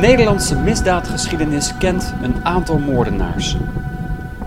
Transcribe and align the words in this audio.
Nederlandse 0.00 0.56
misdaadgeschiedenis 0.56 1.76
kent 1.78 2.12
een 2.22 2.44
aantal 2.44 2.78
moordenaars. 2.78 3.56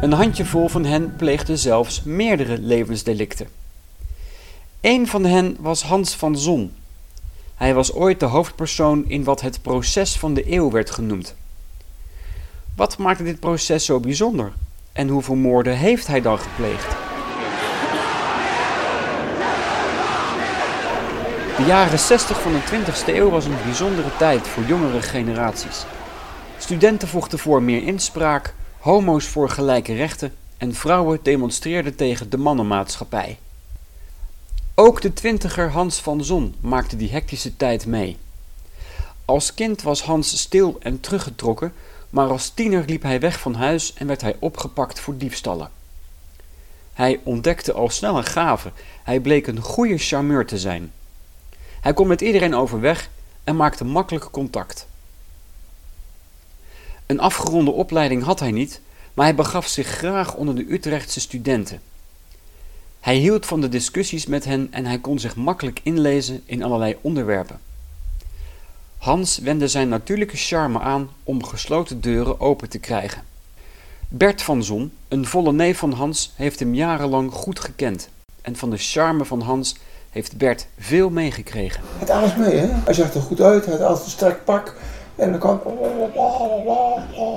Een 0.01 0.11
handjevol 0.11 0.67
van 0.67 0.85
hen 0.85 1.15
pleegde 1.15 1.57
zelfs 1.57 2.03
meerdere 2.03 2.57
levensdelicten. 2.59 3.47
Een 4.81 5.07
van 5.07 5.25
hen 5.25 5.57
was 5.59 5.83
Hans 5.83 6.15
van 6.15 6.37
Zon. 6.37 6.73
Hij 7.55 7.73
was 7.73 7.93
ooit 7.93 8.19
de 8.19 8.25
hoofdpersoon 8.25 9.05
in 9.07 9.23
wat 9.23 9.41
het 9.41 9.61
proces 9.61 10.17
van 10.17 10.33
de 10.33 10.51
eeuw 10.51 10.71
werd 10.71 10.91
genoemd. 10.91 11.35
Wat 12.75 12.97
maakte 12.97 13.23
dit 13.23 13.39
proces 13.39 13.85
zo 13.85 13.99
bijzonder? 13.99 14.53
En 14.91 15.07
hoeveel 15.07 15.35
moorden 15.35 15.77
heeft 15.77 16.07
hij 16.07 16.21
dan 16.21 16.39
gepleegd? 16.39 17.00
De 21.61 21.67
jaren 21.67 21.99
60 21.99 22.41
van 22.41 22.51
de 22.51 22.59
20e 22.59 23.15
eeuw 23.15 23.29
was 23.29 23.45
een 23.45 23.63
bijzondere 23.63 24.17
tijd 24.17 24.47
voor 24.47 24.63
jongere 24.63 25.01
generaties. 25.01 25.85
Studenten 26.57 27.07
vochten 27.07 27.39
voor 27.39 27.63
meer 27.63 27.83
inspraak, 27.83 28.53
homo's 28.79 29.25
voor 29.25 29.49
gelijke 29.49 29.93
rechten 29.93 30.33
en 30.57 30.73
vrouwen 30.73 31.19
demonstreerden 31.23 31.95
tegen 31.95 32.29
de 32.29 32.37
mannenmaatschappij. 32.37 33.37
Ook 34.75 35.01
de 35.01 35.13
twintiger 35.13 35.71
Hans 35.71 35.99
van 35.99 36.23
Zon 36.23 36.55
maakte 36.59 36.95
die 36.95 37.11
hectische 37.11 37.57
tijd 37.57 37.85
mee. 37.85 38.17
Als 39.25 39.53
kind 39.53 39.81
was 39.81 40.03
Hans 40.03 40.39
stil 40.39 40.77
en 40.79 40.99
teruggetrokken, 40.99 41.73
maar 42.09 42.29
als 42.29 42.49
tiener 42.49 42.83
liep 42.87 43.03
hij 43.03 43.19
weg 43.19 43.39
van 43.39 43.53
huis 43.53 43.93
en 43.93 44.07
werd 44.07 44.21
hij 44.21 44.35
opgepakt 44.39 44.99
voor 44.99 45.17
diefstallen. 45.17 45.69
Hij 46.93 47.19
ontdekte 47.23 47.73
al 47.73 47.89
snel 47.89 48.17
een 48.17 48.23
gave, 48.23 48.71
hij 49.03 49.19
bleek 49.19 49.47
een 49.47 49.61
goede 49.61 49.97
charmeur 49.97 50.45
te 50.45 50.57
zijn. 50.57 50.91
Hij 51.81 51.93
kon 51.93 52.07
met 52.07 52.21
iedereen 52.21 52.55
overweg 52.55 53.09
en 53.43 53.55
maakte 53.55 53.85
makkelijk 53.85 54.31
contact. 54.31 54.87
Een 57.05 57.19
afgeronde 57.19 57.71
opleiding 57.71 58.23
had 58.23 58.39
hij 58.39 58.51
niet, 58.51 58.81
maar 59.13 59.25
hij 59.25 59.35
begaf 59.35 59.67
zich 59.67 59.87
graag 59.87 60.35
onder 60.35 60.55
de 60.55 60.71
Utrechtse 60.71 61.19
studenten. 61.19 61.81
Hij 62.99 63.15
hield 63.15 63.45
van 63.45 63.61
de 63.61 63.69
discussies 63.69 64.25
met 64.25 64.45
hen 64.45 64.67
en 64.71 64.85
hij 64.85 64.99
kon 64.99 65.19
zich 65.19 65.35
makkelijk 65.35 65.79
inlezen 65.83 66.41
in 66.45 66.63
allerlei 66.63 66.97
onderwerpen. 67.01 67.59
Hans 68.97 69.37
wendde 69.37 69.67
zijn 69.67 69.89
natuurlijke 69.89 70.37
charme 70.37 70.79
aan 70.79 71.09
om 71.23 71.43
gesloten 71.43 72.01
deuren 72.01 72.39
open 72.39 72.69
te 72.69 72.79
krijgen. 72.79 73.23
Bert 74.09 74.41
van 74.41 74.63
Zon, 74.63 74.91
een 75.07 75.25
volle 75.25 75.53
neef 75.53 75.77
van 75.77 75.91
Hans, 75.91 76.31
heeft 76.35 76.59
hem 76.59 76.75
jarenlang 76.75 77.31
goed 77.31 77.59
gekend. 77.59 78.09
En 78.41 78.55
van 78.55 78.69
de 78.69 78.77
charme 78.77 79.25
van 79.25 79.41
Hans 79.41 79.75
heeft 80.11 80.37
Bert 80.37 80.67
veel 80.79 81.09
meegekregen. 81.09 81.83
Het 81.97 82.09
alles 82.09 82.35
mee, 82.35 82.57
hè? 82.57 82.67
Hij 82.67 82.93
zag 82.93 83.13
er 83.13 83.21
goed 83.21 83.41
uit, 83.41 83.65
hij 83.65 83.73
had 83.73 83.83
altijd 83.83 84.05
een 84.05 84.11
strak 84.11 84.39
pak. 84.45 84.75
En 85.15 85.31
dan 85.31 85.39
kan. 85.39 85.59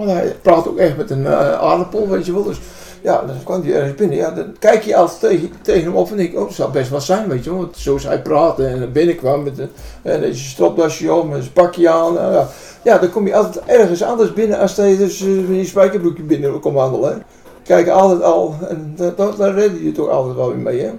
Hij 0.06 0.36
praat 0.42 0.68
ook 0.68 0.78
echt 0.78 0.96
met 0.96 1.10
een 1.10 1.22
uh, 1.22 1.52
aardappel, 1.52 2.08
weet 2.08 2.26
je 2.26 2.32
wel. 2.32 2.42
Dus 2.42 2.60
ja, 3.02 3.22
dan 3.26 3.36
kwam 3.44 3.62
hij 3.62 3.74
ergens 3.74 3.94
binnen. 3.94 4.16
Ja, 4.16 4.30
dan 4.30 4.56
kijk 4.58 4.82
je 4.82 4.96
altijd 4.96 5.20
tegen, 5.20 5.52
tegen 5.62 5.84
hem 5.84 5.94
op 5.94 6.10
en 6.10 6.16
denk 6.16 6.34
oh, 6.34 6.40
dat 6.40 6.52
zou 6.52 6.72
best 6.72 6.90
wel 6.90 7.00
zijn, 7.00 7.28
weet 7.28 7.44
je 7.44 7.50
wel. 7.50 7.58
Want 7.58 7.76
zo 7.76 7.98
hij 8.02 8.22
praten 8.22 8.68
en 8.68 8.92
binnenkwam 8.92 9.42
met 9.42 9.58
een, 9.58 9.70
een 10.02 10.34
stropdasje 10.34 11.12
om, 11.12 11.28
met 11.28 11.40
zijn 11.40 11.52
pakje 11.52 11.88
aan. 11.90 12.14
Nou, 12.14 12.46
ja. 12.82 12.98
dan 12.98 13.10
kom 13.10 13.26
je 13.26 13.36
altijd 13.36 13.64
ergens 13.64 14.02
anders 14.02 14.32
binnen 14.32 14.58
als 14.58 14.76
hij 14.76 14.96
dus 14.96 15.20
uh, 15.20 15.48
met 15.48 15.56
je 15.56 15.64
spijkerbroekje 15.64 16.22
binnen 16.22 16.60
komt 16.60 16.74
wandelen. 16.74 17.22
Kijk 17.62 17.88
altijd 17.88 18.22
al, 18.22 18.54
en 18.68 18.94
daar 19.36 19.54
red 19.54 19.70
je 19.80 19.92
toch 19.92 20.08
altijd 20.08 20.36
wel 20.36 20.48
weer 20.48 20.58
mee, 20.58 20.80
hè. 20.80 20.90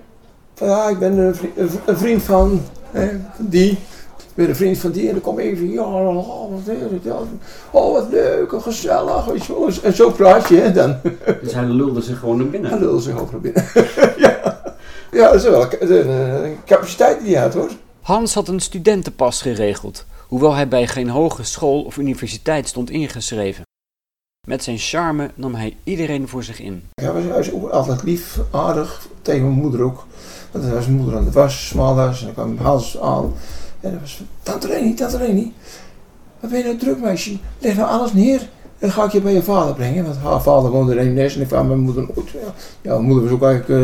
Van 0.55 0.67
ja, 0.67 0.89
ik 0.89 0.99
ben 0.99 1.17
een 1.17 1.35
vriend, 1.35 1.57
een 1.85 1.97
vriend 1.97 2.23
van 2.23 2.61
hè, 2.91 3.09
die. 3.37 3.71
Ik 4.17 4.41
ben 4.41 4.49
een 4.49 4.55
vriend 4.55 4.77
van 4.77 4.91
die 4.91 5.07
en 5.07 5.13
dan 5.13 5.21
kom 5.21 5.39
ik 5.39 5.45
even, 5.45 5.71
ja, 5.71 5.81
oh, 5.83 6.51
wat 6.51 6.75
is 6.75 6.91
het, 6.91 7.03
ja, 7.03 7.17
oh, 7.71 7.93
wat 7.93 8.09
leuk 8.09 8.51
en 8.51 8.61
gezellig. 8.61 9.27
En 9.83 9.93
zo 9.93 10.11
praat 10.11 10.47
je, 10.47 10.55
hè, 10.55 10.71
dan. 10.71 10.97
Dus 11.41 11.53
hij 11.53 11.65
lulde 11.65 12.01
zich 12.01 12.19
gewoon 12.19 12.37
naar 12.37 12.47
binnen? 12.47 12.69
Hij 12.69 12.79
lulde 12.79 13.01
zich 13.01 13.19
ook 13.19 13.31
naar 13.31 13.41
binnen, 13.41 13.63
ja. 14.17 14.63
Ja, 15.11 15.31
dat 15.31 15.35
is 15.35 15.43
wel 15.43 15.67
een 15.79 16.57
capaciteit 16.65 17.23
die 17.23 17.33
hij 17.33 17.43
had, 17.43 17.53
hoor. 17.53 17.69
Hans 18.01 18.33
had 18.33 18.47
een 18.47 18.59
studentenpas 18.59 19.41
geregeld, 19.41 20.05
hoewel 20.27 20.53
hij 20.53 20.67
bij 20.67 20.87
geen 20.87 21.09
hogeschool 21.09 21.83
of 21.83 21.97
universiteit 21.97 22.67
stond 22.67 22.89
ingeschreven. 22.89 23.63
Met 24.47 24.63
zijn 24.63 24.77
charme 24.77 25.31
nam 25.35 25.55
hij 25.55 25.77
iedereen 25.83 26.27
voor 26.27 26.43
zich 26.43 26.59
in. 26.59 26.83
Hij 26.93 27.11
was, 27.11 27.23
hij 27.23 27.31
was 27.31 27.51
ook 27.51 27.69
altijd 27.69 28.03
lief, 28.03 28.39
aardig, 28.51 29.07
tegen 29.21 29.41
mijn 29.41 29.59
moeder 29.59 29.81
ook. 29.81 30.05
Want 30.55 30.67
dan 30.67 30.75
was 30.75 30.85
mijn 30.85 30.97
moeder 30.97 31.17
aan 31.17 31.25
de 31.25 31.31
was, 31.31 31.67
smaalwas, 31.67 32.19
en 32.19 32.25
dan 32.25 32.33
kwam 32.33 32.65
Hans 32.65 32.99
aan. 33.01 33.33
En 33.81 33.91
dan 33.91 33.99
was 33.99 34.23
Tante 34.43 34.67
Reni, 34.67 34.93
Tante 34.93 35.17
Reni, 35.17 35.53
wat 36.39 36.49
ben 36.49 36.59
je 36.59 36.65
nou 36.65 36.77
druk 36.77 36.99
meisje? 36.99 37.37
Leg 37.59 37.75
nou 37.75 37.89
alles 37.89 38.13
neer. 38.13 38.41
Dan 38.79 38.91
ga 38.91 39.03
ik 39.03 39.11
je 39.11 39.21
bij 39.21 39.33
je 39.33 39.43
vader 39.43 39.73
brengen. 39.73 40.03
Want 40.03 40.17
haar 40.17 40.41
vader 40.41 40.69
woonde 40.69 40.95
in 40.95 40.97
Eemnes 40.97 41.35
en 41.35 41.41
ik 41.41 41.47
kwam 41.47 41.67
mijn 41.67 41.79
moeder 41.79 42.03
nooit. 42.15 42.29
Ja, 42.81 42.91
mijn 42.93 43.01
moeder 43.01 43.23
was 43.23 43.33
ook 43.33 43.43
eigenlijk, 43.43 43.81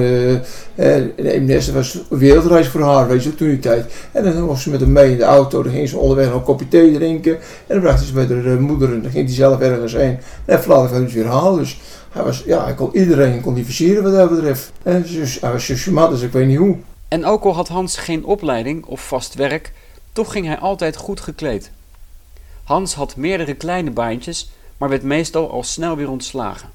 uh, 0.77 1.25
uh, 1.25 1.33
Eemnes 1.33 1.71
was 1.71 1.93
een 2.09 2.17
wereldreis 2.17 2.67
voor 2.67 2.81
haar, 2.81 3.07
weet 3.07 3.23
je, 3.23 3.35
toen 3.35 3.47
die 3.47 3.59
tijd. 3.59 3.93
En 4.11 4.23
dan 4.23 4.45
was 4.45 4.61
ze 4.61 4.69
met 4.69 4.79
hem 4.79 4.91
mee 4.91 5.11
in 5.11 5.17
de 5.17 5.23
auto, 5.23 5.63
dan 5.63 5.71
ging 5.71 5.89
ze 5.89 5.97
onderweg 5.97 6.25
nog 6.27 6.35
een 6.35 6.43
kopje 6.43 6.67
thee 6.67 6.93
drinken. 6.93 7.33
En 7.35 7.41
dan 7.67 7.79
bracht 7.79 8.03
ze 8.03 8.13
bij 8.13 8.27
haar 8.27 8.61
moeder 8.61 8.93
en 8.93 9.01
dan 9.01 9.11
ging 9.11 9.25
hij 9.25 9.35
zelf 9.35 9.59
ergens 9.59 9.93
heen. 9.93 10.17
En 10.45 10.59
dan 10.59 10.67
later 10.67 10.89
kwam 10.89 11.09
ze 11.09 11.15
weer 11.15 11.27
halen. 11.27 11.59
Dus 11.59 11.79
hij, 12.11 12.23
was, 12.23 12.43
ja, 12.45 12.63
hij 12.63 12.73
kon 12.73 12.95
iedereen 12.95 13.41
kon 13.41 13.53
die 13.53 13.65
versieren 13.65 14.03
wat 14.03 14.13
dat 14.13 14.29
betreft. 14.29 14.71
En 14.83 15.01
dus, 15.01 15.39
hij 15.39 15.51
was 15.51 15.71
charmant, 15.73 16.11
dus 16.11 16.21
ik 16.21 16.31
weet 16.31 16.47
niet 16.47 16.57
hoe. 16.57 16.77
En 17.07 17.25
ook 17.25 17.43
al 17.43 17.53
had 17.53 17.67
Hans 17.67 17.97
geen 17.97 18.25
opleiding 18.25 18.85
of 18.85 19.07
vast 19.07 19.33
werk, 19.33 19.73
toch 20.13 20.31
ging 20.31 20.45
hij 20.45 20.57
altijd 20.57 20.95
goed 20.95 21.19
gekleed. 21.19 21.71
Hans 22.63 22.93
had 22.93 23.15
meerdere 23.15 23.53
kleine 23.53 23.91
baantjes, 23.91 24.51
maar 24.77 24.89
werd 24.89 25.03
meestal 25.03 25.51
al 25.51 25.63
snel 25.63 25.95
weer 25.95 26.09
ontslagen. 26.09 26.69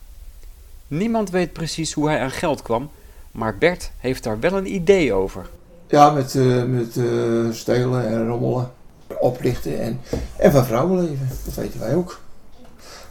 Niemand 0.89 1.31
weet 1.31 1.53
precies 1.53 1.93
hoe 1.93 2.09
hij 2.09 2.21
aan 2.21 2.31
geld 2.31 2.63
kwam, 2.63 2.91
maar 3.31 3.59
Bert 3.59 3.91
heeft 3.99 4.23
daar 4.23 4.41
wel 4.41 4.53
een 4.53 4.75
idee 4.75 5.13
over. 5.13 5.49
Ja, 5.89 6.11
met, 6.11 6.35
uh, 6.35 6.65
met 6.65 6.97
uh, 6.97 7.53
stelen 7.53 8.09
en 8.09 8.27
rommelen, 8.27 8.71
oplichten 9.19 9.81
en, 9.81 10.01
en 10.37 10.53
van 10.53 10.65
vrouwenleven, 10.65 11.29
dat 11.45 11.55
weten 11.55 11.81
wij 11.81 11.95
ook. 11.95 12.21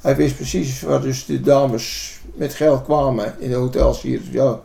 Hij 0.05 0.15
wist 0.15 0.35
precies 0.35 0.81
waar 0.81 1.01
dus 1.01 1.25
de 1.25 1.41
dames 1.41 2.17
met 2.33 2.53
geld 2.53 2.83
kwamen 2.83 3.35
in 3.39 3.49
de 3.49 3.55
hotels 3.55 4.01
hier. 4.01 4.21
Ja, 4.31 4.59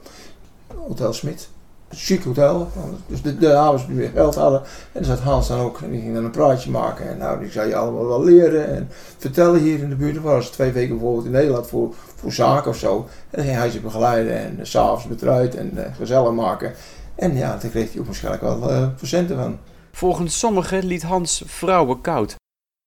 Hotel 0.86 1.12
Smit. 1.12 1.48
Chic 1.90 2.22
hotel. 2.22 2.70
Dus 3.06 3.22
de, 3.22 3.38
dames 3.38 3.86
die 3.86 3.94
meer 3.94 4.10
geld 4.14 4.34
hadden. 4.34 4.62
En 4.92 5.04
zat 5.04 5.18
Hans 5.18 5.48
dan 5.48 5.60
ook. 5.60 5.80
En 5.80 5.90
die 5.90 6.00
ging 6.00 6.14
dan 6.14 6.24
een 6.24 6.30
praatje 6.30 6.70
maken. 6.70 7.08
En 7.08 7.18
nou, 7.18 7.40
die 7.40 7.50
zou 7.50 7.68
je 7.68 7.76
allemaal 7.76 8.06
wel 8.06 8.24
leren. 8.24 8.74
En 8.74 8.88
vertellen 9.18 9.60
hier 9.60 9.78
in 9.78 9.88
de 9.88 9.94
buurt. 9.94 10.20
Waren 10.20 10.42
ze 10.42 10.50
twee 10.50 10.72
weken 10.72 10.94
bijvoorbeeld 10.94 11.26
in 11.26 11.32
Nederland 11.32 11.66
voor, 11.66 11.94
voor 12.14 12.32
zaken 12.32 12.70
of 12.70 12.76
zo. 12.76 12.96
En 12.96 13.36
dan 13.36 13.44
ging 13.44 13.56
hij 13.56 13.70
ze 13.70 13.80
begeleiden. 13.80 14.38
En 14.38 14.56
uh, 14.58 14.64
s'avonds 14.64 15.06
met 15.06 15.22
eruit. 15.22 15.54
En 15.54 15.70
uh, 15.74 15.82
gezellig 15.96 16.32
maken. 16.32 16.72
En 17.14 17.36
ja, 17.36 17.56
daar 17.56 17.70
kreeg 17.70 17.90
hij 17.90 18.00
ook 18.00 18.06
waarschijnlijk 18.06 18.42
wel 18.42 18.70
uh, 18.70 19.36
van. 19.38 19.58
Volgens 19.92 20.38
sommigen 20.38 20.84
liet 20.84 21.02
Hans 21.02 21.42
vrouwen 21.46 22.00
koud. 22.00 22.38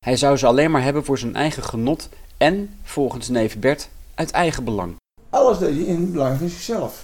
Hij 0.06 0.16
zou 0.16 0.38
ze 0.38 0.46
alleen 0.46 0.72
maar 0.72 0.84
hebben 0.84 1.06
voor 1.06 1.18
zijn 1.18 1.36
eigen 1.36 1.64
genot 1.64 2.10
en, 2.38 2.78
volgens 2.84 3.30
neef 3.30 3.60
Bert, 3.60 3.90
uit 4.16 4.32
eigen 4.32 4.64
belang. 4.64 4.96
Alles 5.30 5.58
deed 5.58 5.76
hij 5.76 5.84
in 5.84 6.12
belang 6.12 6.38
van 6.38 6.50
zichzelf. 6.50 7.04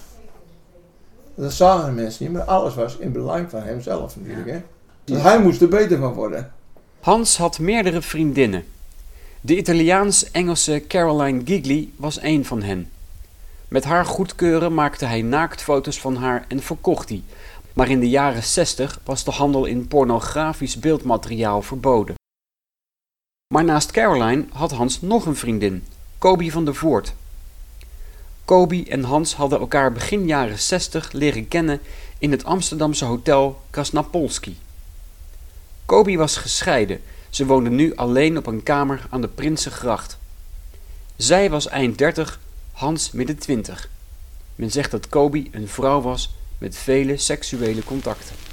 Dat 1.34 1.52
zagen 1.52 1.86
de 1.86 2.02
mensen 2.02 2.24
niet, 2.24 2.32
maar 2.32 2.42
alles 2.42 2.74
was 2.74 2.96
in 2.96 3.12
belang 3.12 3.50
van 3.50 3.62
hemzelf 3.62 4.16
natuurlijk. 4.16 4.50
Hè? 4.50 4.62
Dus 5.04 5.22
hij 5.22 5.40
moest 5.40 5.60
er 5.60 5.68
beter 5.68 5.98
van 5.98 6.12
worden. 6.12 6.52
Hans 7.00 7.36
had 7.36 7.58
meerdere 7.58 8.02
vriendinnen. 8.02 8.64
De 9.40 9.56
Italiaans-Engelse 9.56 10.84
Caroline 10.88 11.42
Gigli 11.44 11.92
was 11.96 12.18
één 12.18 12.44
van 12.44 12.62
hen. 12.62 12.90
Met 13.68 13.84
haar 13.84 14.04
goedkeuren 14.04 14.74
maakte 14.74 15.04
hij 15.04 15.22
naaktfoto's 15.22 16.00
van 16.00 16.16
haar 16.16 16.44
en 16.48 16.62
verkocht 16.62 17.08
die. 17.08 17.24
Maar 17.72 17.88
in 17.88 18.00
de 18.00 18.08
jaren 18.08 18.42
60 18.42 19.00
was 19.04 19.24
de 19.24 19.30
handel 19.30 19.64
in 19.64 19.88
pornografisch 19.88 20.78
beeldmateriaal 20.78 21.62
verboden. 21.62 22.14
Maar 23.54 23.64
naast 23.64 23.90
Caroline 23.90 24.44
had 24.52 24.70
Hans 24.70 25.00
nog 25.00 25.26
een 25.26 25.36
vriendin, 25.36 25.84
Kobi 26.18 26.50
van 26.50 26.64
der 26.64 26.74
Voort. 26.74 27.14
Kobi 28.44 28.84
en 28.84 29.02
Hans 29.02 29.34
hadden 29.34 29.60
elkaar 29.60 29.92
begin 29.92 30.26
jaren 30.26 30.58
60 30.58 31.12
leren 31.12 31.48
kennen 31.48 31.80
in 32.18 32.30
het 32.30 32.44
Amsterdamse 32.44 33.04
hotel 33.04 33.60
Krasnapolski. 33.70 34.56
Kobi 35.86 36.16
was 36.16 36.36
gescheiden, 36.36 37.00
ze 37.30 37.46
woonde 37.46 37.70
nu 37.70 37.96
alleen 37.96 38.36
op 38.36 38.46
een 38.46 38.62
kamer 38.62 39.06
aan 39.08 39.20
de 39.20 39.28
Prinsengracht. 39.28 40.18
Zij 41.16 41.50
was 41.50 41.68
eind 41.68 41.98
30, 41.98 42.40
Hans 42.72 43.10
midden 43.10 43.38
20. 43.38 43.88
Men 44.54 44.70
zegt 44.70 44.90
dat 44.90 45.08
Kobi 45.08 45.48
een 45.52 45.68
vrouw 45.68 46.00
was 46.00 46.34
met 46.58 46.76
vele 46.76 47.16
seksuele 47.16 47.84
contacten. 47.84 48.49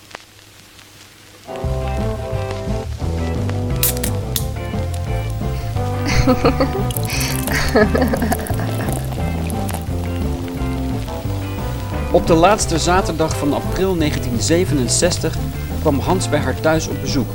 Op 12.12 12.28
de 12.28 12.34
laatste 12.34 12.80
zaterdag 12.80 13.38
van 13.38 13.54
april 13.54 13.98
1967 13.98 15.38
kwam 15.80 16.00
Hans 16.00 16.30
bij 16.30 16.40
haar 16.40 16.60
thuis 16.60 16.88
op 16.88 17.02
bezoek. 17.02 17.30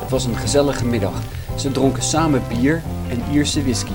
Het 0.00 0.10
was 0.10 0.24
een 0.24 0.36
gezellige 0.36 0.84
middag. 0.84 1.22
Ze 1.56 1.72
dronken 1.72 2.02
samen 2.02 2.42
bier 2.48 2.82
en 3.08 3.22
Ierse 3.32 3.62
whisky. 3.62 3.92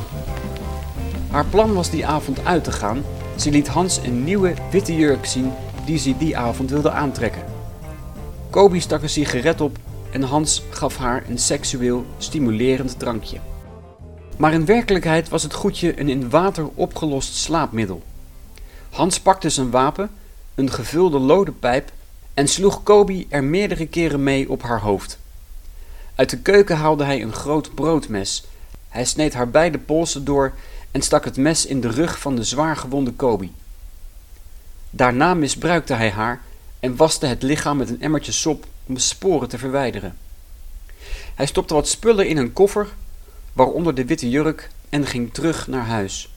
Haar 1.31 1.45
plan 1.45 1.73
was 1.73 1.89
die 1.89 2.05
avond 2.05 2.45
uit 2.45 2.63
te 2.63 2.71
gaan. 2.71 3.03
Ze 3.35 3.51
liet 3.51 3.67
Hans 3.67 3.97
een 3.97 4.23
nieuwe 4.23 4.53
witte 4.71 4.95
jurk 4.95 5.25
zien 5.25 5.51
die 5.85 5.97
ze 5.97 6.17
die 6.17 6.37
avond 6.37 6.69
wilde 6.69 6.91
aantrekken. 6.91 7.43
Kobi 8.49 8.79
stak 8.79 9.01
een 9.01 9.09
sigaret 9.09 9.61
op 9.61 9.77
en 10.11 10.23
Hans 10.23 10.63
gaf 10.69 10.97
haar 10.97 11.23
een 11.29 11.39
seksueel 11.39 12.05
stimulerend 12.17 12.99
drankje. 12.99 13.37
Maar 14.37 14.53
in 14.53 14.65
werkelijkheid 14.65 15.29
was 15.29 15.43
het 15.43 15.53
goedje 15.53 15.99
een 15.99 16.09
in 16.09 16.29
water 16.29 16.69
opgelost 16.75 17.35
slaapmiddel. 17.35 18.03
Hans 18.89 19.19
pakte 19.19 19.49
zijn 19.49 19.69
wapen, 19.69 20.09
een 20.55 20.71
gevulde 20.71 21.19
lode 21.19 21.51
pijp, 21.51 21.91
en 22.33 22.47
sloeg 22.47 22.83
Kobi 22.83 23.25
er 23.29 23.43
meerdere 23.43 23.87
keren 23.87 24.23
mee 24.23 24.49
op 24.49 24.61
haar 24.61 24.79
hoofd. 24.79 25.19
Uit 26.15 26.29
de 26.29 26.39
keuken 26.39 26.77
haalde 26.77 27.03
hij 27.03 27.21
een 27.21 27.33
groot 27.33 27.75
broodmes. 27.75 28.43
Hij 28.89 29.05
sneed 29.05 29.33
haar 29.33 29.49
beide 29.49 29.77
polsen 29.77 30.25
door 30.25 30.53
en 30.91 31.01
stak 31.01 31.25
het 31.25 31.37
mes 31.37 31.65
in 31.65 31.81
de 31.81 31.89
rug 31.89 32.19
van 32.19 32.35
de 32.35 32.43
zwaar 32.43 32.75
gewonde 32.75 33.11
Kobi. 33.11 33.53
Daarna 34.89 35.33
misbruikte 35.33 35.93
hij 35.93 36.11
haar 36.11 36.41
en 36.79 36.95
waste 36.95 37.25
het 37.25 37.43
lichaam 37.43 37.77
met 37.77 37.89
een 37.89 38.01
emmertje 38.01 38.31
sop 38.31 38.65
om 38.85 38.97
sporen 38.97 39.49
te 39.49 39.57
verwijderen. 39.57 40.17
Hij 41.35 41.45
stopte 41.45 41.73
wat 41.73 41.87
spullen 41.87 42.27
in 42.27 42.37
een 42.37 42.53
koffer, 42.53 42.87
waaronder 43.53 43.95
de 43.95 44.05
witte 44.05 44.29
jurk, 44.29 44.69
en 44.89 45.05
ging 45.05 45.33
terug 45.33 45.67
naar 45.67 45.85
huis. 45.85 46.33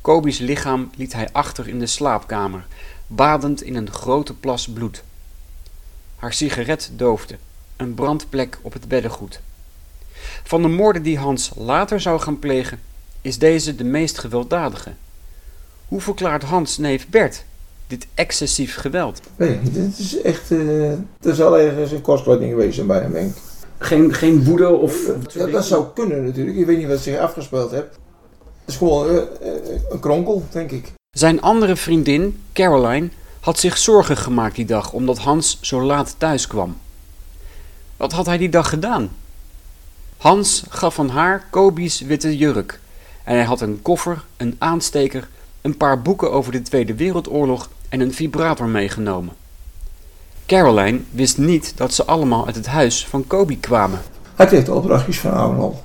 Kobi's 0.00 0.38
lichaam 0.38 0.90
liet 0.96 1.12
hij 1.12 1.28
achter 1.32 1.68
in 1.68 1.78
de 1.78 1.86
slaapkamer, 1.86 2.66
badend 3.06 3.62
in 3.62 3.74
een 3.74 3.90
grote 3.90 4.34
plas 4.34 4.68
bloed. 4.68 5.02
Haar 6.16 6.32
sigaret 6.32 6.90
doofde, 6.96 7.36
een 7.76 7.94
brandplek 7.94 8.58
op 8.62 8.72
het 8.72 8.88
beddengoed. 8.88 9.40
Van 10.44 10.62
de 10.62 10.68
moorden 10.68 11.02
die 11.02 11.18
Hans 11.18 11.50
later 11.56 12.00
zou 12.00 12.20
gaan 12.20 12.38
plegen, 12.38 12.80
is 13.20 13.38
deze 13.38 13.74
de 13.74 13.84
meest 13.84 14.18
gewelddadige. 14.18 14.92
Hoe 15.88 16.00
verklaart 16.00 16.42
Hans 16.42 16.78
neef 16.78 17.08
Bert 17.08 17.44
dit 17.86 18.06
excessief 18.14 18.76
geweld? 18.76 19.20
Niet. 19.36 19.76
Het 19.76 19.98
is 19.98 20.20
echt. 20.20 20.50
Uh, 20.50 20.90
er 21.20 21.34
zal 21.34 21.58
ergens 21.58 21.90
een 21.90 22.00
kortsluiting 22.00 22.50
geweest 22.50 22.74
zijn 22.74 22.86
bij 22.86 23.00
hem, 23.00 23.12
denk 23.12 23.36
ik. 23.36 23.42
Geen, 23.78 24.14
geen 24.14 24.44
woede 24.44 24.68
of. 24.68 25.10
Ja, 25.32 25.46
dat 25.46 25.64
zou 25.64 25.84
kunnen 25.94 26.24
natuurlijk. 26.24 26.56
Ik 26.56 26.66
weet 26.66 26.78
niet 26.78 26.86
wat 26.86 27.00
zich 27.00 27.18
afgespeeld 27.18 27.70
heeft. 27.70 27.98
Het 28.64 28.74
is 28.74 28.76
gewoon 28.76 29.10
uh, 29.10 29.22
een 29.88 30.00
kronkel, 30.00 30.46
denk 30.50 30.70
ik. 30.70 30.92
Zijn 31.10 31.40
andere 31.40 31.76
vriendin, 31.76 32.42
Caroline, 32.52 33.08
had 33.40 33.58
zich 33.58 33.78
zorgen 33.78 34.16
gemaakt 34.16 34.56
die 34.56 34.64
dag 34.64 34.92
omdat 34.92 35.18
Hans 35.18 35.58
zo 35.60 35.82
laat 35.82 36.14
thuis 36.18 36.46
kwam. 36.46 36.76
Wat 37.96 38.12
had 38.12 38.26
hij 38.26 38.38
die 38.38 38.48
dag 38.48 38.68
gedaan? 38.68 39.10
Hans 40.16 40.64
gaf 40.68 40.94
van 40.94 41.08
haar 41.08 41.46
Kobi's 41.50 42.00
witte 42.00 42.36
jurk 42.36 42.80
en 43.24 43.34
hij 43.34 43.44
had 43.44 43.60
een 43.60 43.82
koffer, 43.82 44.24
een 44.36 44.56
aansteker, 44.58 45.28
een 45.60 45.76
paar 45.76 46.02
boeken 46.02 46.32
over 46.32 46.52
de 46.52 46.62
Tweede 46.62 46.94
Wereldoorlog 46.94 47.70
en 47.88 48.00
een 48.00 48.14
vibrator 48.14 48.66
meegenomen. 48.66 49.34
Caroline 50.48 51.00
wist 51.10 51.38
niet 51.38 51.72
dat 51.76 51.94
ze 51.94 52.04
allemaal 52.04 52.46
uit 52.46 52.54
het 52.54 52.66
huis 52.66 53.06
van 53.06 53.26
Kobi 53.26 53.60
kwamen. 53.60 54.00
Hij 54.34 54.46
kreeg 54.46 54.64
de 54.64 54.74
opdrachtjes 54.74 55.20
van 55.20 55.32
Arnold 55.32 55.82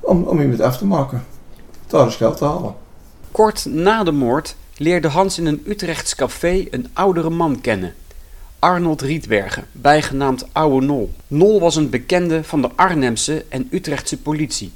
om, 0.00 0.22
om 0.22 0.40
iemand 0.40 0.60
af 0.60 0.78
te 0.78 0.84
maken. 0.86 1.24
Daar 1.86 2.06
is 2.06 2.16
geld 2.16 2.36
te 2.36 2.44
halen. 2.44 2.74
Kort 3.30 3.64
na 3.64 4.04
de 4.04 4.12
moord 4.12 4.56
leerde 4.76 5.08
Hans 5.08 5.38
in 5.38 5.46
een 5.46 5.62
Utrechts 5.66 6.14
café 6.14 6.66
een 6.70 6.88
oudere 6.92 7.30
man 7.30 7.60
kennen. 7.60 7.94
Arnold 8.58 9.00
Rietbergen, 9.00 9.66
bijgenaamd 9.72 10.46
Oude 10.52 10.86
Nol. 10.86 11.12
Nol 11.26 11.60
was 11.60 11.76
een 11.76 11.90
bekende 11.90 12.44
van 12.44 12.62
de 12.62 12.70
Arnhemse 12.74 13.44
en 13.48 13.68
Utrechtse 13.70 14.18
politie. 14.18 14.72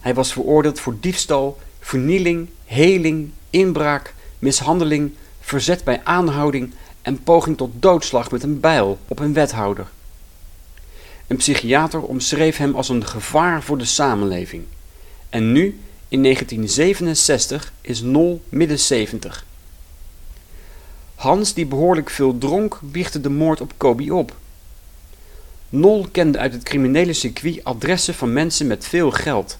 Hij 0.00 0.14
was 0.14 0.32
veroordeeld 0.32 0.80
voor 0.80 0.96
diefstal, 1.00 1.58
vernieling, 1.80 2.48
heling, 2.64 3.30
inbraak, 3.50 4.14
mishandeling, 4.38 5.12
verzet 5.40 5.84
bij 5.84 6.00
aanhouding 6.04 6.72
en 7.04 7.22
poging 7.22 7.56
tot 7.56 7.70
doodslag 7.78 8.30
met 8.30 8.42
een 8.42 8.60
bijl 8.60 8.98
op 9.08 9.18
een 9.18 9.32
wethouder. 9.32 9.86
Een 11.26 11.36
psychiater 11.36 12.02
omschreef 12.02 12.56
hem 12.56 12.74
als 12.74 12.88
een 12.88 13.06
gevaar 13.06 13.62
voor 13.62 13.78
de 13.78 13.84
samenleving. 13.84 14.64
En 15.28 15.52
nu, 15.52 15.80
in 16.08 16.22
1967, 16.22 17.72
is 17.80 18.00
Nol 18.00 18.42
midden 18.48 18.78
70. 18.78 19.46
Hans, 21.14 21.54
die 21.54 21.66
behoorlijk 21.66 22.10
veel 22.10 22.38
dronk, 22.38 22.78
biechte 22.82 23.20
de 23.20 23.30
moord 23.30 23.60
op 23.60 23.72
Kobi 23.76 24.10
op. 24.10 24.36
Nol 25.68 26.06
kende 26.12 26.38
uit 26.38 26.52
het 26.52 26.62
criminele 26.62 27.12
circuit 27.12 27.64
adressen 27.64 28.14
van 28.14 28.32
mensen 28.32 28.66
met 28.66 28.86
veel 28.86 29.10
geld. 29.10 29.58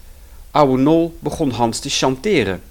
Oude 0.50 0.82
Nol 0.82 1.16
begon 1.18 1.50
Hans 1.50 1.78
te 1.78 1.88
chanteren. 1.88 2.62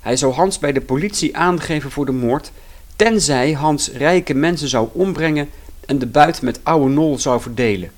Hij 0.00 0.16
zou 0.16 0.32
Hans 0.32 0.58
bij 0.58 0.72
de 0.72 0.80
politie 0.80 1.36
aangeven 1.36 1.90
voor 1.90 2.06
de 2.06 2.12
moord, 2.12 2.52
tenzij 2.98 3.52
Hans 3.52 3.90
rijke 3.90 4.34
mensen 4.34 4.68
zou 4.68 4.88
ombrengen 4.92 5.50
en 5.86 5.98
de 5.98 6.06
buit 6.06 6.42
met 6.42 6.60
Oude 6.62 6.94
Nol 6.94 7.18
zou 7.18 7.40
verdelen. 7.40 7.90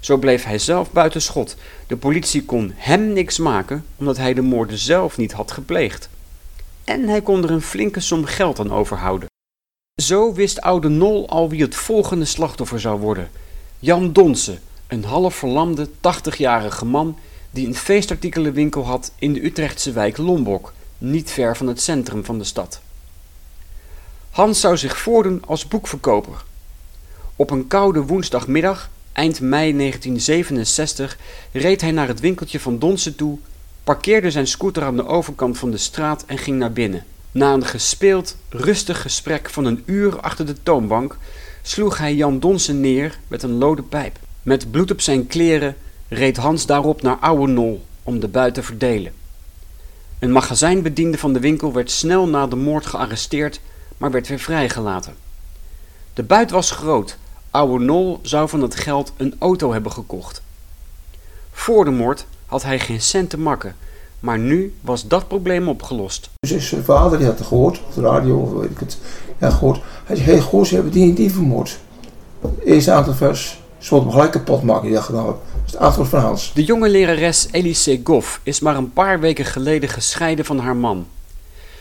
Zo 0.00 0.16
bleef 0.16 0.44
hij 0.44 0.58
zelf 0.58 0.92
buiten 0.92 1.22
schot. 1.22 1.56
De 1.86 1.96
politie 1.96 2.44
kon 2.44 2.72
hem 2.76 3.12
niks 3.12 3.38
maken, 3.38 3.84
omdat 3.96 4.16
hij 4.16 4.34
de 4.34 4.42
moorden 4.42 4.78
zelf 4.78 5.16
niet 5.16 5.32
had 5.32 5.52
gepleegd. 5.52 6.08
En 6.84 7.08
hij 7.08 7.22
kon 7.22 7.42
er 7.44 7.50
een 7.50 7.62
flinke 7.62 8.00
som 8.00 8.24
geld 8.24 8.58
aan 8.58 8.72
overhouden. 8.72 9.28
Zo 10.02 10.32
wist 10.32 10.60
oude 10.60 10.88
Nol 10.88 11.28
al 11.28 11.48
wie 11.48 11.62
het 11.62 11.74
volgende 11.74 12.24
slachtoffer 12.24 12.80
zou 12.80 13.00
worden. 13.00 13.30
Jan 13.78 14.12
Donse, 14.12 14.58
een 14.86 15.04
half 15.04 15.34
verlamde 15.34 15.88
80-jarige 15.88 16.84
man 16.84 17.18
die 17.50 17.66
een 17.66 17.76
feestartikelenwinkel 17.76 18.86
had 18.86 19.12
in 19.18 19.32
de 19.32 19.44
Utrechtse 19.44 19.92
wijk 19.92 20.16
Lombok, 20.16 20.72
niet 20.98 21.30
ver 21.30 21.56
van 21.56 21.66
het 21.66 21.80
centrum 21.80 22.24
van 22.24 22.38
de 22.38 22.44
stad. 22.44 22.80
Hans 24.30 24.60
zou 24.60 24.76
zich 24.76 24.98
voordoen 24.98 25.42
als 25.46 25.68
boekverkoper. 25.68 26.44
Op 27.36 27.50
een 27.50 27.66
koude 27.66 28.00
woensdagmiddag, 28.00 28.90
eind 29.12 29.40
mei 29.40 29.76
1967, 29.76 31.18
reed 31.52 31.80
hij 31.80 31.92
naar 31.92 32.08
het 32.08 32.20
winkeltje 32.20 32.60
van 32.60 32.78
Donse 32.78 33.14
toe, 33.14 33.38
parkeerde 33.84 34.30
zijn 34.30 34.46
scooter 34.46 34.82
aan 34.82 34.96
de 34.96 35.06
overkant 35.06 35.58
van 35.58 35.70
de 35.70 35.76
straat 35.76 36.24
en 36.26 36.38
ging 36.38 36.58
naar 36.58 36.72
binnen. 36.72 37.04
Na 37.30 37.52
een 37.52 37.66
gespeeld, 37.66 38.36
rustig 38.48 39.02
gesprek 39.02 39.50
van 39.50 39.64
een 39.64 39.82
uur 39.86 40.20
achter 40.20 40.46
de 40.46 40.62
toonbank 40.62 41.16
sloeg 41.62 41.98
hij 41.98 42.14
Jan 42.14 42.38
Donsen 42.38 42.80
neer 42.80 43.18
met 43.28 43.42
een 43.42 43.58
lode 43.58 43.82
pijp. 43.82 44.18
Met 44.42 44.70
bloed 44.70 44.90
op 44.90 45.00
zijn 45.00 45.26
kleren 45.26 45.76
reed 46.08 46.36
Hans 46.36 46.66
daarop 46.66 47.02
naar 47.02 47.16
Oude 47.16 47.52
Nol 47.52 47.84
om 48.02 48.20
de 48.20 48.28
buit 48.28 48.54
te 48.54 48.62
verdelen. 48.62 49.12
Een 50.18 50.32
magazijnbediende 50.32 51.18
van 51.18 51.32
de 51.32 51.40
winkel 51.40 51.72
werd 51.72 51.90
snel 51.90 52.28
na 52.28 52.46
de 52.46 52.56
moord 52.56 52.86
gearresteerd, 52.86 53.60
maar 53.98 54.10
werd 54.10 54.28
weer 54.28 54.38
vrijgelaten. 54.38 55.14
De 56.14 56.22
buit 56.22 56.50
was 56.50 56.70
groot. 56.70 57.16
Oude 57.50 57.84
Nol 57.84 58.18
zou 58.22 58.48
van 58.48 58.62
het 58.62 58.74
geld 58.74 59.12
een 59.16 59.34
auto 59.38 59.72
hebben 59.72 59.92
gekocht. 59.92 60.42
Voor 61.52 61.84
de 61.84 61.90
moord 61.90 62.26
had 62.46 62.62
hij 62.62 62.78
geen 62.78 63.00
cent 63.00 63.30
te 63.30 63.38
makken 63.38 63.76
maar 64.20 64.38
nu 64.38 64.74
was 64.80 65.06
dat 65.06 65.28
probleem 65.28 65.68
opgelost. 65.68 66.30
Dus 66.40 66.68
zijn 66.68 66.84
vader 66.84 67.18
die 67.18 67.26
had 67.26 67.38
het 67.38 67.46
gehoord, 67.46 67.80
op 67.86 67.94
de 67.94 68.00
radio 68.00 68.38
of 68.38 68.52
weet 68.52 68.70
ik 68.70 68.78
het, 68.78 68.98
ja, 69.38 69.50
gehoord. 69.50 69.80
Hij 70.04 70.16
zei, 70.16 70.30
hey, 70.30 70.40
goh, 70.40 70.64
ze 70.64 70.74
hebben 70.74 70.92
die 70.92 71.08
en 71.08 71.14
die 71.14 71.32
vermoord. 71.32 71.78
Eerste 72.64 72.92
aantal 72.92 73.14
vers, 73.14 73.60
ze 73.78 73.90
wilden 73.90 74.08
hem 74.08 74.16
gelijk 74.16 74.32
kapot 74.32 74.62
maken. 74.62 74.90
Nou, 74.90 75.10
dat 75.10 75.36
is 75.66 75.72
het 75.72 75.80
antwoord 75.80 76.08
van 76.08 76.20
Hans. 76.20 76.52
De 76.54 76.64
jonge 76.64 76.88
lerares 76.88 77.48
Elise 77.50 78.00
Goff 78.04 78.40
is 78.42 78.60
maar 78.60 78.76
een 78.76 78.92
paar 78.92 79.20
weken 79.20 79.44
geleden 79.44 79.88
gescheiden 79.88 80.44
van 80.44 80.58
haar 80.58 80.76
man. 80.76 81.06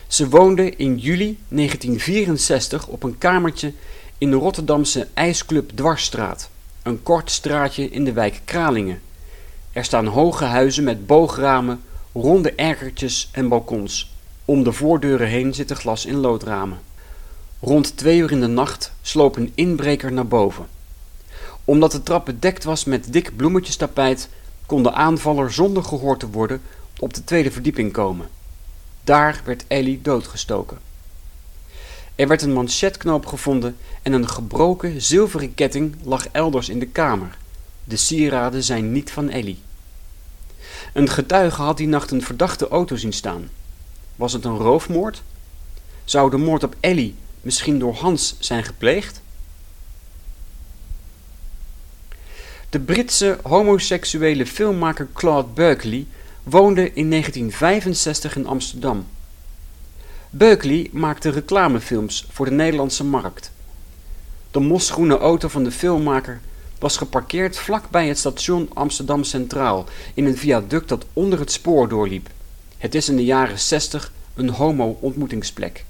Ze 0.07 0.29
woonde 0.29 0.75
in 0.75 0.97
juli 0.97 1.39
1964 1.47 2.87
op 2.87 3.03
een 3.03 3.17
kamertje 3.17 3.73
in 4.17 4.29
de 4.29 4.35
Rotterdamse 4.35 5.07
IJsclub 5.13 5.71
Dwarsstraat, 5.75 6.49
een 6.83 7.03
kort 7.03 7.31
straatje 7.31 7.89
in 7.89 8.05
de 8.05 8.13
wijk 8.13 8.41
Kralingen. 8.45 9.01
Er 9.71 9.83
staan 9.83 10.05
hoge 10.05 10.43
huizen 10.43 10.83
met 10.83 11.07
boogramen 11.07 11.81
ronde 12.13 12.51
erkertjes 12.51 13.29
en 13.31 13.47
balkons. 13.47 14.15
Om 14.45 14.63
de 14.63 14.71
voordeuren 14.71 15.27
heen 15.27 15.53
zitten 15.53 15.75
glas- 15.75 16.05
in 16.05 16.15
loodramen. 16.15 16.79
Rond 17.59 17.97
twee 17.97 18.17
uur 18.17 18.31
in 18.31 18.41
de 18.41 18.47
nacht 18.47 18.91
sloop 19.01 19.35
een 19.35 19.51
inbreker 19.55 20.11
naar 20.11 20.27
boven. 20.27 20.67
Omdat 21.65 21.91
de 21.91 22.03
trap 22.03 22.25
bedekt 22.25 22.63
was 22.63 22.83
met 22.83 23.13
dik 23.13 23.35
bloemetjestapijt, 23.35 24.29
kon 24.65 24.83
de 24.83 24.91
aanvaller 24.91 25.53
zonder 25.53 25.83
gehoord 25.83 26.19
te 26.19 26.29
worden 26.29 26.61
op 26.99 27.13
de 27.13 27.23
tweede 27.23 27.51
verdieping 27.51 27.91
komen. 27.91 28.36
Daar 29.07 29.41
werd 29.43 29.63
Ellie 29.67 30.01
doodgestoken. 30.01 30.77
Er 32.15 32.27
werd 32.27 32.41
een 32.41 32.53
manchetknoop 32.53 33.25
gevonden 33.25 33.77
en 34.01 34.13
een 34.13 34.29
gebroken 34.29 35.01
zilveren 35.01 35.53
ketting 35.53 35.95
lag 36.03 36.27
elders 36.31 36.69
in 36.69 36.79
de 36.79 36.85
kamer. 36.85 37.37
De 37.83 37.97
sieraden 37.97 38.63
zijn 38.63 38.91
niet 38.91 39.11
van 39.11 39.29
Ellie. 39.29 39.59
Een 40.93 41.09
getuige 41.09 41.61
had 41.61 41.77
die 41.77 41.87
nacht 41.87 42.11
een 42.11 42.21
verdachte 42.21 42.67
auto 42.67 42.95
zien 42.95 43.13
staan. 43.13 43.49
Was 44.15 44.33
het 44.33 44.45
een 44.45 44.57
roofmoord? 44.57 45.23
Zou 46.03 46.29
de 46.29 46.37
moord 46.37 46.63
op 46.63 46.75
Ellie 46.79 47.15
misschien 47.41 47.79
door 47.79 47.93
Hans 47.95 48.35
zijn 48.39 48.63
gepleegd? 48.63 49.21
De 52.69 52.79
Britse 52.79 53.39
homoseksuele 53.43 54.45
filmmaker 54.45 55.07
Claude 55.13 55.49
Berkeley 55.53 56.07
woonde 56.49 56.93
in 56.93 57.09
1965 57.09 58.35
in 58.35 58.47
Amsterdam. 58.47 59.07
Berkeley 60.29 60.89
maakte 60.91 61.29
reclamefilms 61.29 62.27
voor 62.29 62.45
de 62.45 62.51
Nederlandse 62.51 63.03
markt. 63.03 63.51
De 64.51 64.59
mosgroene 64.59 65.17
auto 65.17 65.47
van 65.47 65.63
de 65.63 65.71
filmmaker 65.71 66.39
was 66.79 66.97
geparkeerd 66.97 67.57
vlak 67.57 67.89
bij 67.89 68.07
het 68.07 68.17
station 68.17 68.69
Amsterdam 68.73 69.23
Centraal 69.23 69.85
in 70.13 70.25
een 70.25 70.37
viaduct 70.37 70.89
dat 70.89 71.05
onder 71.13 71.39
het 71.39 71.51
spoor 71.51 71.87
doorliep. 71.87 72.29
Het 72.77 72.95
is 72.95 73.09
in 73.09 73.15
de 73.15 73.25
jaren 73.25 73.59
60 73.59 74.11
een 74.35 74.49
homo-ontmoetingsplek. 74.49 75.85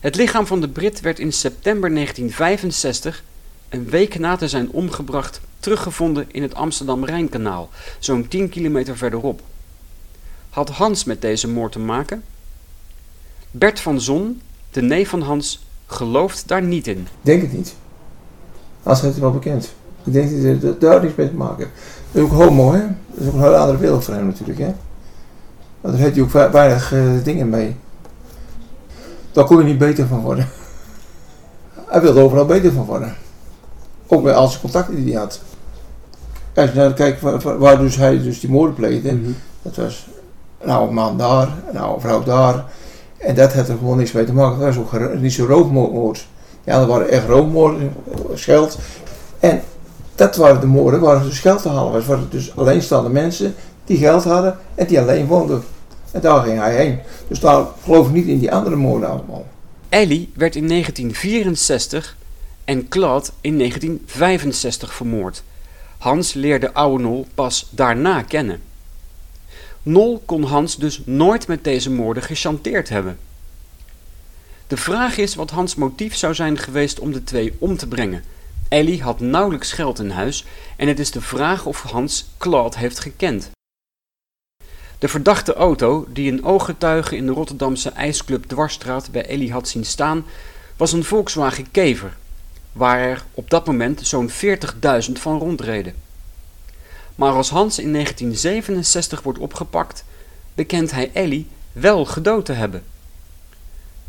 Het 0.00 0.16
lichaam 0.16 0.46
van 0.46 0.60
de 0.60 0.68
Brit 0.68 1.00
werd 1.00 1.18
in 1.18 1.32
september 1.32 1.94
1965, 1.94 3.22
een 3.68 3.88
week 3.88 4.18
na 4.18 4.36
te 4.36 4.48
zijn 4.48 4.70
omgebracht, 4.70 5.40
teruggevonden 5.58 6.26
in 6.30 6.42
het 6.42 6.54
Amsterdam-Rijnkanaal, 6.54 7.68
zo'n 7.98 8.28
10 8.28 8.48
kilometer 8.48 8.96
verderop. 8.96 9.40
Had 10.50 10.68
Hans 10.68 11.04
met 11.04 11.20
deze 11.20 11.48
moord 11.48 11.72
te 11.72 11.78
maken? 11.78 12.22
Bert 13.50 13.80
van 13.80 14.00
Zon, 14.00 14.40
de 14.70 14.82
neef 14.82 15.08
van 15.08 15.20
Hans, 15.20 15.66
gelooft 15.86 16.48
daar 16.48 16.62
niet 16.62 16.86
in. 16.86 17.08
Denk 17.20 17.42
het 17.42 17.52
niet. 17.52 17.74
Als 18.82 19.00
het 19.00 19.18
wel 19.18 19.32
bekend. 19.32 19.74
Ik 20.04 20.12
denk 20.12 20.60
dat 20.60 20.62
hij 20.62 20.78
daar 20.78 21.02
niets 21.02 21.14
mee 21.14 21.28
te 21.28 21.34
maken 21.34 21.70
Dat 22.12 22.22
is 22.22 22.30
ook 22.30 22.36
homo, 22.36 22.72
hè? 22.72 22.80
Dat 22.80 23.20
is 23.20 23.26
ook 23.26 23.34
een 23.34 23.40
hele 23.40 23.56
andere 23.56 23.78
wereld 23.78 24.04
voor 24.04 24.14
hem 24.14 24.26
natuurlijk, 24.26 24.58
hè? 24.58 24.74
Maar 25.80 25.92
daar 25.92 26.00
heeft 26.00 26.14
hij 26.14 26.24
ook 26.24 26.52
weinig 26.52 26.92
uh, 26.92 27.24
dingen 27.24 27.48
mee. 27.48 27.76
Daar 29.32 29.44
kon 29.44 29.58
je 29.58 29.64
niet 29.64 29.78
beter 29.78 30.06
van 30.06 30.20
worden. 30.20 30.48
Hij 31.86 32.00
wilde 32.00 32.20
overal 32.20 32.46
beter 32.46 32.72
van 32.72 32.84
worden. 32.84 33.16
Ook 34.06 34.22
bij 34.22 34.34
al 34.34 34.48
zijn 34.48 34.60
contacten 34.60 34.94
die 34.96 35.12
hij 35.12 35.22
had. 35.22 35.40
Als 36.56 36.70
je 36.70 36.76
naar 36.76 36.92
kijkt 36.92 37.20
waar, 37.20 37.58
waar, 37.58 37.78
dus 37.78 37.96
hij 37.96 38.22
dus 38.22 38.40
die 38.40 38.50
moorden 38.50 38.74
pleegde, 38.74 39.12
mm 39.12 39.24
-hmm. 39.24 39.36
dat 39.62 39.76
was 39.76 40.06
een 40.60 40.70
oude 40.70 40.92
man 40.92 41.18
daar, 41.18 41.48
een 41.70 41.78
oude 41.78 42.00
vrouw 42.00 42.22
daar. 42.22 42.64
En 43.18 43.34
dat 43.34 43.52
had 43.52 43.68
er 43.68 43.76
gewoon 43.78 43.96
niks 43.96 44.12
mee 44.12 44.24
te 44.24 44.32
maken. 44.32 44.58
Dat 44.58 44.74
was 44.74 44.84
ook 44.84 45.14
niet 45.14 45.32
zo 45.32 45.46
roofmoord. 45.46 46.26
Ja, 46.64 46.78
dat 46.78 46.88
waren 46.88 47.08
echt 47.08 47.28
roofmoorden, 47.28 47.92
scheld. 48.34 48.78
En 49.40 49.62
dat 50.14 50.36
waren 50.36 50.60
de 50.60 50.66
moorden 50.66 51.00
waar 51.00 51.22
dus 51.22 51.40
geld 51.40 51.62
te 51.62 51.68
halen 51.68 51.92
was. 51.92 52.06
waren 52.06 52.28
dus 52.30 52.56
alleenstaande 52.56 53.10
mensen 53.10 53.54
die 53.84 53.98
geld 53.98 54.24
hadden 54.24 54.56
en 54.74 54.86
die 54.86 55.00
alleen 55.00 55.26
woonden. 55.26 55.62
En 56.10 56.20
daar 56.20 56.42
ging 56.42 56.58
hij 56.58 56.76
heen. 56.76 56.98
Dus 57.28 57.40
daar 57.40 57.64
geloof 57.84 58.06
ik 58.06 58.12
niet 58.12 58.26
in 58.26 58.38
die 58.38 58.52
andere 58.52 58.76
moorden 58.76 59.08
allemaal. 59.08 59.46
Ellie 59.88 60.32
werd 60.34 60.56
in 60.56 60.68
1964 60.68 62.16
en 62.64 62.88
Claude 62.88 63.28
in 63.40 63.58
1965 63.58 64.94
vermoord. 64.94 65.42
Hans 65.98 66.32
leerde 66.32 66.72
oude 66.72 67.02
Nol 67.02 67.26
pas 67.34 67.68
daarna 67.70 68.22
kennen. 68.22 68.62
Nol 69.82 70.22
kon 70.26 70.42
Hans 70.42 70.76
dus 70.76 71.00
nooit 71.04 71.46
met 71.46 71.64
deze 71.64 71.90
moorden 71.90 72.22
gechanteerd 72.22 72.88
hebben. 72.88 73.18
De 74.66 74.76
vraag 74.76 75.16
is 75.16 75.34
wat 75.34 75.50
Hans 75.50 75.74
motief 75.74 76.16
zou 76.16 76.34
zijn 76.34 76.58
geweest 76.58 76.98
om 76.98 77.12
de 77.12 77.24
twee 77.24 77.54
om 77.58 77.76
te 77.76 77.88
brengen. 77.88 78.24
Ellie 78.68 79.02
had 79.02 79.20
nauwelijks 79.20 79.72
geld 79.72 79.98
in 79.98 80.10
huis 80.10 80.44
en 80.76 80.88
het 80.88 80.98
is 80.98 81.10
de 81.10 81.20
vraag 81.20 81.66
of 81.66 81.82
Hans 81.82 82.26
Claude 82.38 82.78
heeft 82.78 82.98
gekend. 82.98 83.50
De 84.98 85.08
verdachte 85.08 85.54
auto, 85.54 86.06
die 86.08 86.32
een 86.32 86.44
ooggetuige 86.44 87.16
in 87.16 87.26
de 87.26 87.32
Rotterdamse 87.32 87.90
ijsclub 87.90 88.44
Dwarsstraat 88.44 89.10
bij 89.10 89.26
Ellie 89.26 89.52
had 89.52 89.68
zien 89.68 89.84
staan, 89.84 90.24
was 90.76 90.92
een 90.92 91.04
Volkswagen 91.04 91.70
Kever, 91.70 92.16
waar 92.76 92.98
er 92.98 93.24
op 93.34 93.50
dat 93.50 93.66
moment 93.66 94.00
zo'n 94.06 94.30
40.000 94.30 95.12
van 95.12 95.38
rondreden. 95.38 95.94
Maar 97.14 97.32
als 97.32 97.50
Hans 97.50 97.78
in 97.78 97.92
1967 97.92 99.22
wordt 99.22 99.38
opgepakt, 99.38 100.04
bekent 100.54 100.90
hij 100.90 101.10
Ellie 101.12 101.46
wel 101.72 102.04
gedood 102.04 102.44
te 102.44 102.52
hebben. 102.52 102.84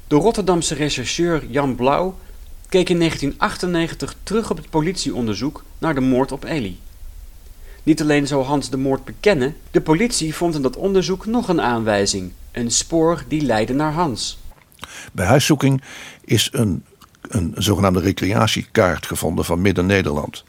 De 0.07 0.15
Rotterdamse 0.15 0.75
rechercheur 0.75 1.45
Jan 1.49 1.75
Blauw 1.75 2.17
keek 2.69 2.89
in 2.89 2.97
1998 2.97 4.15
terug 4.23 4.49
op 4.49 4.57
het 4.57 4.69
politieonderzoek 4.69 5.63
naar 5.77 5.95
de 5.95 6.01
moord 6.01 6.31
op 6.31 6.45
Ellie. 6.45 6.79
Niet 7.83 8.01
alleen 8.01 8.27
zou 8.27 8.43
Hans 8.43 8.69
de 8.69 8.77
moord 8.77 9.05
bekennen, 9.05 9.55
de 9.71 9.81
politie 9.81 10.35
vond 10.35 10.55
in 10.55 10.61
dat 10.61 10.75
onderzoek 10.75 11.25
nog 11.25 11.47
een 11.47 11.61
aanwijzing, 11.61 12.31
een 12.51 12.71
spoor 12.71 13.23
die 13.27 13.41
leidde 13.41 13.73
naar 13.73 13.93
Hans. 13.93 14.37
Bij 15.11 15.25
huiszoeking 15.25 15.81
is 16.25 16.49
een, 16.51 16.83
een 17.29 17.53
zogenaamde 17.57 17.99
recreatiekaart 17.99 19.05
gevonden 19.05 19.45
van 19.45 19.61
Midden-Nederland. 19.61 20.43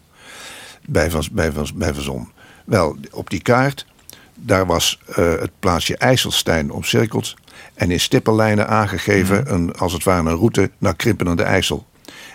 Bij, 0.87 1.11
van, 1.11 1.25
bij, 1.32 1.52
bij 1.75 1.94
Verzon. 1.94 2.30
Wel, 2.64 2.97
op 3.11 3.30
die 3.30 3.42
kaart, 3.42 3.87
daar 4.35 4.66
was 4.66 5.00
uh, 5.08 5.16
het 5.16 5.50
plaatsje 5.58 5.97
IJsselstein 5.97 6.70
omcirkeld. 6.70 7.35
En 7.75 7.90
in 7.90 8.00
stippenlijnen 8.00 8.68
aangegeven, 8.68 9.42
mhm. 9.42 9.54
een, 9.54 9.75
als 9.75 9.92
het 9.92 10.04
ware 10.04 10.30
een 10.30 10.37
route 10.37 10.70
naar 10.78 10.97
Krimpen 10.97 11.28
aan 11.28 11.37
de 11.37 11.42
IJssel. 11.42 11.87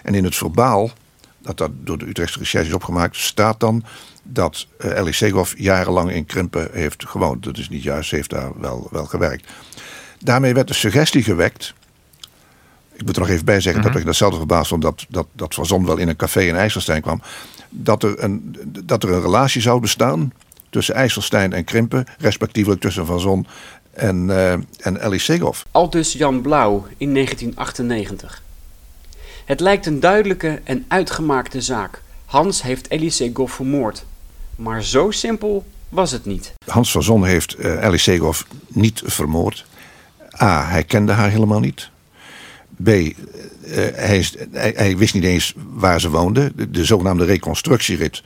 En 0.04 0.16
in 0.16 0.24
het 0.24 0.36
verbaal, 0.36 0.92
dat 1.38 1.58
dat 1.58 1.72
door 1.74 1.98
de 1.98 2.08
Utrechtse 2.08 2.40
recherche 2.40 2.68
is 2.68 2.74
opgemaakt, 2.74 3.16
staat 3.16 3.60
dan 3.60 3.84
dat 4.24 4.68
uh, 4.80 4.98
Ellie 4.98 5.46
jarenlang 5.56 6.12
in 6.12 6.26
Krimpen 6.26 6.70
heeft 6.72 7.08
gewoond. 7.08 7.44
Dat 7.44 7.58
is 7.58 7.70
niet 7.70 7.84
juist, 7.84 8.10
ze 8.10 8.16
heeft 8.16 8.30
daar 8.30 8.60
wel, 8.60 8.88
wel 8.92 9.06
gewerkt. 9.06 9.52
Daarmee 10.20 10.54
werd 10.54 10.68
de 10.68 10.74
suggestie 10.74 11.24
gewekt. 11.24 11.74
Ik 12.96 13.06
moet 13.06 13.16
er 13.16 13.22
nog 13.22 13.30
even 13.30 13.46
bij 13.46 13.60
zeggen 13.60 13.82
mm 13.82 13.82
-hmm. 13.82 13.92
dat 13.92 14.02
ik 14.02 14.06
datzelfde 14.08 14.38
verbaasd 14.38 14.70
vond 14.70 14.82
dat, 14.82 15.06
dat, 15.10 15.28
dat 15.32 15.54
Van 15.54 15.66
Zon 15.66 15.86
wel 15.86 15.98
in 15.98 16.08
een 16.08 16.16
café 16.16 16.42
in 16.42 16.56
IJsselstein 16.56 17.02
kwam. 17.02 17.22
Dat 17.70 18.04
er, 18.04 18.24
een, 18.24 18.58
dat 18.86 19.04
er 19.04 19.12
een 19.12 19.22
relatie 19.22 19.62
zou 19.62 19.80
bestaan 19.80 20.34
tussen 20.70 20.96
IJsselstein 20.96 21.54
en 21.54 21.64
Krimpen, 21.64 22.06
respectievelijk 22.18 22.82
tussen 22.82 23.06
Van 23.06 23.20
Zon 23.20 23.48
en, 23.92 24.28
uh, 24.28 24.52
en 24.52 25.00
Ellie 25.00 25.20
Segoff. 25.20 25.66
Aldus 25.72 26.14
Jan 26.14 26.42
Blauw 26.42 26.88
in 26.98 27.14
1998. 27.14 28.42
Het 29.46 29.60
lijkt 29.60 29.86
een 29.86 30.00
duidelijke 30.00 30.62
en 30.64 30.86
uitgemaakte 30.88 31.62
zaak. 31.62 32.02
Hans 32.26 32.62
heeft 32.62 32.88
Ellie 32.88 33.10
Segoff 33.10 33.54
vermoord. 33.56 34.06
Maar 34.56 34.84
zo 34.84 35.12
simpel 35.12 35.66
was 35.90 36.12
het 36.12 36.26
niet. 36.26 36.54
Hans 36.66 36.92
van 36.92 37.04
Zon 37.04 37.26
heeft 37.26 37.60
uh, 37.60 37.84
Ellie 37.84 37.98
Segoff 37.98 38.46
niet 38.68 39.02
vermoord. 39.06 39.66
A. 40.42 40.66
Hij 40.66 40.84
kende 40.84 41.12
haar 41.12 41.30
helemaal 41.30 41.60
niet. 41.60 41.90
B. 42.84 42.88
Uh, 42.88 43.14
hij, 43.94 44.18
is, 44.18 44.36
hij, 44.52 44.74
hij, 44.76 44.98
wist 44.98 45.14
niet 45.14 45.24
eens 45.24 45.54
waar 45.74 46.02
ze 46.02 46.10
woonde. 46.10 46.52
De, 46.56 46.72
de 46.72 46.86
zogenaamde 46.86 47.26
reconstructierit. 47.26 48.24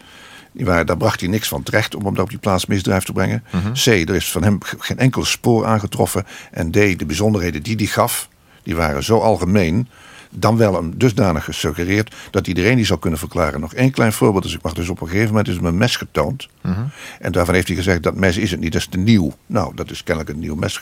Waar, 0.52 0.86
daar 0.86 0.98
bracht 0.98 1.20
hij 1.20 1.30
niks 1.30 1.48
van 1.48 1.64
terecht 1.64 1.96
om 1.96 2.06
hem 2.06 2.18
op 2.18 2.30
die 2.30 2.38
plaats 2.38 2.66
misdrijf 2.66 3.04
te 3.04 3.12
brengen. 3.12 3.44
Uh 3.48 3.54
mhm. 3.54 3.66
-huh. 3.66 4.04
C. 4.04 4.10
Er 4.10 4.16
is 4.16 4.32
van 4.32 4.44
hem 4.44 4.58
geen 4.62 5.00
enkel 5.00 5.26
spoor 5.26 5.66
aangetroffen. 5.66 6.26
En 6.52 6.72
D. 6.72 6.74
De 6.74 7.06
bijzonderheden 7.06 7.64
die 7.64 7.76
hij 7.76 7.86
gaf, 7.86 8.30
die 8.64 8.76
waren 8.76 9.04
zo 9.04 9.20
algemeen 9.20 9.88
dan 10.32 10.58
wel 10.58 10.74
hem 10.74 10.98
dusdanig 10.98 11.44
gesuggereerd 11.44 12.16
dat 12.32 12.48
iedereen 12.48 12.76
die 12.76 12.86
zou 12.86 13.00
kunnen 13.00 13.20
verklaren. 13.20 13.60
Nog 13.60 13.74
één 13.74 13.92
klein 13.92 14.14
voorbeeld, 14.14 14.44
dus 14.44 14.54
ik 14.54 14.62
mag 14.62 14.74
dus 14.74 14.90
op 14.90 15.02
een 15.02 15.08
gegeven 15.08 15.28
moment 15.28 15.48
is 15.48 15.56
hem 15.56 15.66
een 15.66 15.78
mes 15.78 15.96
getoond. 15.96 16.48
Mhm. 16.62 16.82
En 17.20 17.32
daarvan 17.32 17.54
heeft 17.54 17.68
hij 17.68 17.76
gezegd 17.76 18.04
dat 18.04 18.16
mes 18.16 18.38
is 18.38 18.52
het 18.52 18.60
niet, 18.60 18.72
dat 18.72 18.82
is 18.82 18.88
te 18.88 18.98
nieuw. 18.98 19.34
Nou, 19.46 19.76
dat 19.76 19.92
is 19.92 20.04
kennelijk 20.04 20.34
een 20.34 20.42
nieuw 20.42 20.56
mes 20.56 20.82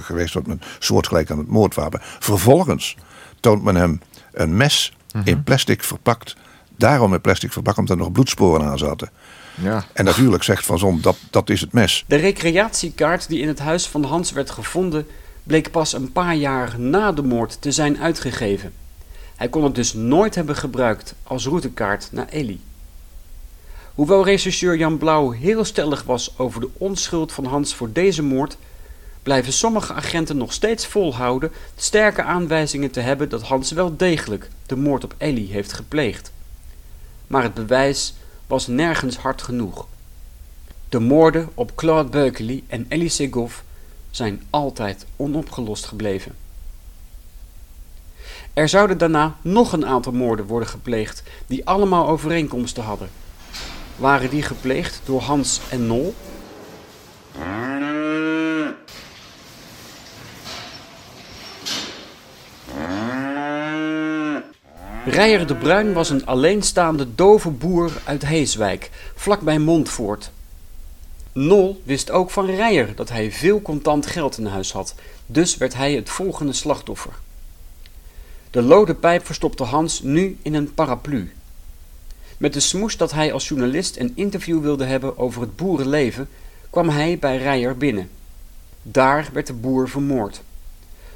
geweest, 0.00 0.34
wat 0.34 0.46
een 0.46 0.60
soortgelijk 0.78 1.30
aan 1.30 1.38
het 1.38 1.48
moordwapen. 1.48 2.00
Vervolgens 2.18 2.96
toont 3.42 3.62
men 3.62 3.76
hem 3.76 4.00
een 4.32 4.56
mes 4.56 4.96
mhm. 5.12 5.28
in 5.28 5.42
plastic 5.42 5.82
verpakt. 5.82 6.36
Daarom 6.76 7.14
in 7.14 7.20
plastic 7.20 7.52
verpakt, 7.52 7.78
omdat 7.78 7.96
er 7.96 8.02
nog 8.02 8.12
bloedsporen 8.12 8.66
aan 8.66 8.78
zaten. 8.78 9.10
Ja. 9.54 9.84
En 9.92 10.04
natuurlijk 10.04 10.42
zegt 10.42 10.64
Van 10.64 10.78
Zon, 10.78 11.00
dat, 11.00 11.16
dat 11.30 11.50
is 11.50 11.60
het 11.60 11.72
mes. 11.72 12.04
De 12.06 12.16
recreatiekaart 12.16 13.28
die 13.28 13.40
in 13.40 13.48
het 13.48 13.58
huis 13.58 13.88
van 13.88 14.04
Hans 14.04 14.32
werd 14.32 14.50
gevonden... 14.50 15.06
bleek 15.42 15.70
pas 15.70 15.92
een 15.92 16.12
paar 16.12 16.34
jaar 16.34 16.80
na 16.80 17.12
de 17.12 17.22
moord 17.22 17.56
te 17.60 17.72
zijn 17.72 17.98
uitgegeven. 17.98 18.72
Hij 19.36 19.48
kon 19.48 19.64
het 19.64 19.74
dus 19.74 19.92
nooit 19.94 20.34
hebben 20.34 20.56
gebruikt 20.56 21.14
als 21.22 21.46
routekaart 21.46 22.08
naar 22.12 22.28
Ellie. 22.28 22.60
Hoewel 23.94 24.24
rechercheur 24.24 24.76
Jan 24.76 24.98
Blauw 24.98 25.30
heel 25.30 25.64
stellig 25.64 26.02
was 26.02 26.34
over 26.36 26.60
de 26.60 26.68
onschuld 26.72 27.32
van 27.32 27.44
Hans 27.44 27.74
voor 27.74 27.92
deze 27.92 28.22
moord, 28.22 28.56
blijven 29.22 29.52
sommige 29.52 29.92
agenten 29.92 30.36
nog 30.36 30.52
steeds 30.52 30.86
volhouden 30.86 31.52
sterke 31.76 32.22
aanwijzingen 32.22 32.90
te 32.90 33.00
hebben 33.00 33.28
dat 33.28 33.42
Hans 33.42 33.70
wel 33.70 33.96
degelijk 33.96 34.48
de 34.66 34.76
moord 34.76 35.04
op 35.04 35.14
Ellie 35.18 35.52
heeft 35.52 35.72
gepleegd. 35.72 36.32
Maar 37.26 37.42
het 37.42 37.54
bewijs 37.54 38.14
was 38.46 38.66
nergens 38.66 39.16
hard 39.16 39.42
genoeg. 39.42 39.86
De 40.88 40.98
moorden 41.00 41.48
op 41.54 41.74
Claude 41.74 42.08
Berkeley 42.08 42.62
en 42.66 42.86
Ellie 42.88 43.08
Segoff 43.08 43.64
zijn 44.10 44.42
altijd 44.50 45.06
onopgelost 45.16 45.84
gebleven. 45.84 46.36
Er 48.54 48.68
zouden 48.68 48.98
daarna 48.98 49.36
nog 49.42 49.72
een 49.72 49.86
aantal 49.86 50.12
moorden 50.12 50.46
worden 50.46 50.68
gepleegd 50.68 51.22
die 51.46 51.66
allemaal 51.66 52.08
overeenkomsten 52.08 52.82
hadden. 52.82 53.10
Waren 53.96 54.30
die 54.30 54.42
gepleegd 54.42 55.00
door 55.04 55.20
Hans 55.20 55.60
en 55.70 55.86
Nol? 55.86 56.14
Rijer 65.04 65.46
de 65.46 65.54
Bruin 65.54 65.92
was 65.92 66.10
een 66.10 66.26
alleenstaande 66.26 67.14
dove 67.14 67.50
boer 67.50 67.92
uit 68.04 68.26
Heeswijk, 68.26 68.90
vlakbij 69.14 69.58
Montfoort. 69.58 70.30
Nol 71.32 71.82
wist 71.84 72.10
ook 72.10 72.30
van 72.30 72.46
Rijer 72.46 72.94
dat 72.94 73.08
hij 73.08 73.32
veel 73.32 73.62
contant 73.62 74.06
geld 74.06 74.38
in 74.38 74.46
huis 74.46 74.72
had, 74.72 74.94
dus 75.26 75.56
werd 75.56 75.74
hij 75.74 75.92
het 75.92 76.10
volgende 76.10 76.52
slachtoffer. 76.52 77.12
De 78.50 78.62
lode 78.62 78.94
pijp 78.94 79.26
verstopte 79.26 79.62
Hans 79.62 80.02
nu 80.02 80.38
in 80.42 80.54
een 80.54 80.74
paraplu. 80.74 81.32
Met 82.38 82.52
de 82.52 82.60
smoes 82.60 82.96
dat 82.96 83.12
hij 83.12 83.32
als 83.32 83.48
journalist 83.48 83.96
een 83.96 84.12
interview 84.14 84.60
wilde 84.60 84.84
hebben 84.84 85.18
over 85.18 85.40
het 85.40 85.56
boerenleven, 85.56 86.28
kwam 86.70 86.88
hij 86.88 87.18
bij 87.18 87.36
Rijer 87.36 87.76
binnen. 87.76 88.10
Daar 88.82 89.28
werd 89.32 89.46
de 89.46 89.52
boer 89.52 89.88
vermoord. 89.88 90.42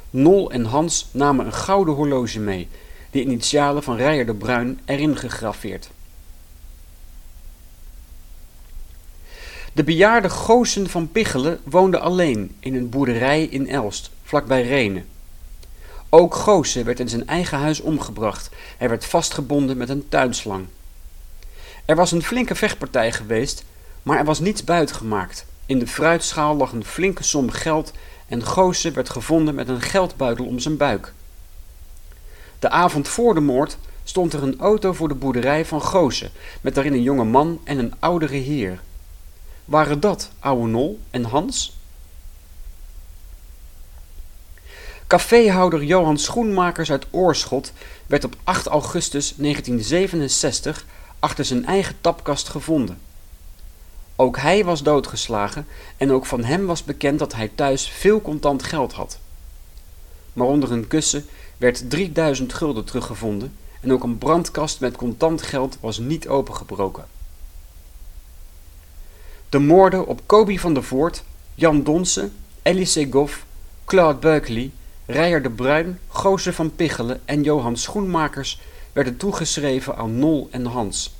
Nol 0.09 0.51
en 0.51 0.65
Hans 0.65 1.07
namen 1.11 1.45
een 1.45 1.53
gouden 1.53 1.93
horloge 1.93 2.39
mee, 2.39 2.67
de 3.17 3.23
initialen 3.23 3.83
van 3.83 3.95
Rijer 3.95 4.25
de 4.25 4.33
Bruin 4.33 4.79
erin 4.85 5.17
gegraveerd. 5.17 5.89
De 9.73 9.83
bejaarde 9.83 10.29
Goosen 10.29 10.89
van 10.89 11.11
Pichelen 11.11 11.59
woonde 11.63 11.99
alleen 11.99 12.55
in 12.59 12.75
een 12.75 12.89
boerderij 12.89 13.43
in 13.43 13.69
Elst, 13.69 14.11
vlakbij 14.23 14.61
Renen. 14.61 15.05
Ook 16.09 16.35
Goosen 16.35 16.85
werd 16.85 16.99
in 16.99 17.09
zijn 17.09 17.27
eigen 17.27 17.57
huis 17.57 17.79
omgebracht. 17.79 18.49
Hij 18.77 18.89
werd 18.89 19.05
vastgebonden 19.05 19.77
met 19.77 19.89
een 19.89 20.09
tuinslang. 20.09 20.65
Er 21.85 21.95
was 21.95 22.11
een 22.11 22.23
flinke 22.23 22.55
vechtpartij 22.55 23.11
geweest, 23.11 23.63
maar 24.03 24.17
er 24.17 24.25
was 24.25 24.39
niets 24.39 24.63
buitgemaakt. 24.63 25.45
In 25.65 25.79
de 25.79 25.87
fruitschaal 25.87 26.55
lag 26.55 26.71
een 26.71 26.85
flinke 26.85 27.23
som 27.23 27.49
geld 27.49 27.91
en 28.27 28.45
Goosen 28.45 28.93
werd 28.93 29.09
gevonden 29.09 29.55
met 29.55 29.67
een 29.67 29.81
geldbuidel 29.81 30.45
om 30.45 30.59
zijn 30.59 30.77
buik. 30.77 31.13
De 32.59 32.69
avond 32.69 33.07
voor 33.07 33.33
de 33.33 33.39
moord 33.39 33.77
stond 34.03 34.33
er 34.33 34.43
een 34.43 34.59
auto 34.59 34.93
voor 34.93 35.07
de 35.07 35.13
boerderij 35.13 35.65
van 35.65 35.81
Goosen, 35.81 36.31
met 36.61 36.75
daarin 36.75 36.93
een 36.93 37.01
jonge 37.01 37.23
man 37.23 37.59
en 37.63 37.77
een 37.77 37.93
oudere 37.99 38.35
heer. 38.37 38.79
Waren 39.65 39.99
dat 39.99 40.31
oude 40.39 40.67
Nol 40.67 40.99
en 41.09 41.23
Hans? 41.23 41.77
Caféhouder 45.07 45.83
Johan 45.83 46.17
Schoenmakers 46.17 46.91
uit 46.91 47.07
Oorschot 47.09 47.73
werd 48.05 48.23
op 48.23 48.35
8 48.43 48.67
augustus 48.67 49.33
1967 49.35 50.85
achter 51.19 51.45
zijn 51.45 51.65
eigen 51.65 51.95
tapkast 52.01 52.49
gevonden. 52.49 52.99
Ook 54.15 54.37
hij 54.37 54.65
was 54.65 54.83
doodgeslagen 54.83 55.67
en 55.97 56.11
ook 56.11 56.25
van 56.25 56.43
hem 56.43 56.65
was 56.65 56.83
bekend 56.83 57.19
dat 57.19 57.33
hij 57.33 57.51
thuis 57.55 57.89
veel 57.89 58.21
contant 58.21 58.63
geld 58.63 58.93
had. 58.93 59.19
Maar 60.33 60.47
onder 60.47 60.71
een 60.71 60.87
kussen 60.87 61.25
werd 61.57 61.89
3000 61.89 62.53
gulden 62.53 62.83
teruggevonden 62.83 63.57
en 63.81 63.91
ook 63.91 64.03
een 64.03 64.17
brandkast 64.17 64.79
met 64.79 64.95
contant 64.95 65.41
geld 65.41 65.77
was 65.79 65.97
niet 65.97 66.27
opengebroken. 66.27 67.05
De 69.49 69.59
moorden 69.59 70.07
op 70.07 70.21
Kobi 70.25 70.59
van 70.59 70.73
der 70.73 70.83
Voort, 70.83 71.23
Jan 71.55 71.83
Donse, 71.83 72.29
Ellie 72.61 72.85
Segoff, 72.85 73.45
Claude 73.85 74.19
Buikley, 74.19 74.71
Rijer 75.05 75.41
de 75.41 75.49
Bruin, 75.49 75.99
Gozer 76.07 76.53
van 76.53 76.75
Pichelen 76.75 77.21
en 77.25 77.43
Johan 77.43 77.77
Schoenmakers 77.77 78.61
werden 78.93 79.17
toegeschreven 79.17 79.95
aan 79.95 80.19
Nol 80.19 80.47
en 80.51 80.65
Hans. 80.65 81.15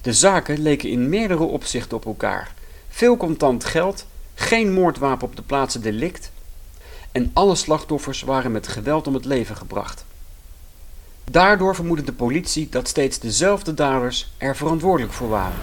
De 0.00 0.12
zaken 0.12 0.58
leken 0.58 0.88
in 0.88 1.08
meerdere 1.08 1.42
opzichten 1.42 1.96
op 1.96 2.06
elkaar. 2.06 2.54
Veel 2.88 3.16
contant 3.16 3.64
geld, 3.64 4.06
geen 4.34 4.72
moordwapen 4.72 5.26
op 5.26 5.36
de 5.36 5.42
plaatsen 5.42 5.82
delict 5.82 6.30
en 7.12 7.30
alle 7.32 7.54
slachtoffers 7.54 8.22
waren 8.22 8.52
met 8.52 8.68
geweld 8.68 9.06
om 9.06 9.14
het 9.14 9.24
leven 9.24 9.56
gebracht. 9.56 10.04
Daardoor 11.30 11.74
vermoedde 11.74 12.04
de 12.04 12.12
politie 12.12 12.68
dat 12.70 12.88
steeds 12.88 13.18
dezelfde 13.18 13.74
daders 13.74 14.32
er 14.38 14.56
verantwoordelijk 14.56 15.12
voor 15.12 15.28
waren. 15.28 15.58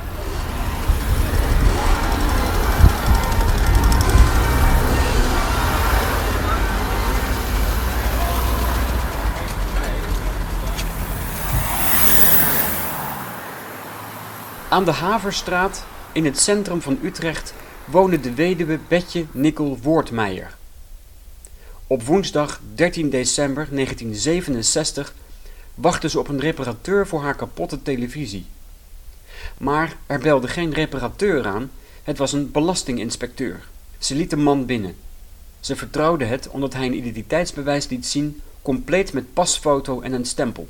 Aan 14.69 14.85
de 14.85 14.91
Haverstraat, 14.91 15.85
in 16.11 16.25
het 16.25 16.39
centrum 16.39 16.81
van 16.81 16.99
Utrecht, 17.03 17.53
woonde 17.85 18.19
de 18.19 18.33
weduwe 18.33 18.79
Betje 18.87 19.25
Nikkel 19.31 19.77
Woordmeijer. 19.81 20.56
Op 21.89 22.03
woensdag 22.03 22.61
13 22.75 23.09
december 23.09 23.67
1967 23.71 25.13
wachtte 25.75 26.09
ze 26.09 26.19
op 26.19 26.27
een 26.27 26.39
reparateur 26.39 27.07
voor 27.07 27.21
haar 27.21 27.35
kapotte 27.35 27.81
televisie. 27.81 28.45
Maar 29.57 29.97
er 30.05 30.19
belde 30.19 30.47
geen 30.47 30.73
reparateur 30.73 31.47
aan, 31.47 31.71
het 32.03 32.17
was 32.17 32.33
een 32.33 32.51
belastinginspecteur. 32.51 33.67
Ze 33.97 34.15
liet 34.15 34.29
de 34.29 34.37
man 34.37 34.65
binnen. 34.65 34.95
Ze 35.59 35.75
vertrouwde 35.75 36.25
het 36.25 36.49
omdat 36.49 36.73
hij 36.73 36.85
een 36.85 36.97
identiteitsbewijs 36.97 37.87
liet 37.87 38.05
zien, 38.05 38.41
compleet 38.61 39.13
met 39.13 39.33
pasfoto 39.33 40.01
en 40.01 40.13
een 40.13 40.25
stempel. 40.25 40.67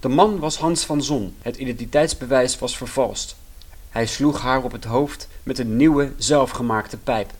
De 0.00 0.08
man 0.08 0.38
was 0.38 0.58
Hans 0.58 0.84
van 0.84 1.02
Zon. 1.02 1.34
Het 1.42 1.56
identiteitsbewijs 1.56 2.58
was 2.58 2.76
vervalst. 2.76 3.36
Hij 3.90 4.06
sloeg 4.06 4.40
haar 4.40 4.62
op 4.62 4.72
het 4.72 4.84
hoofd 4.84 5.28
met 5.42 5.58
een 5.58 5.76
nieuwe, 5.76 6.12
zelfgemaakte 6.16 6.96
pijp. 6.96 7.30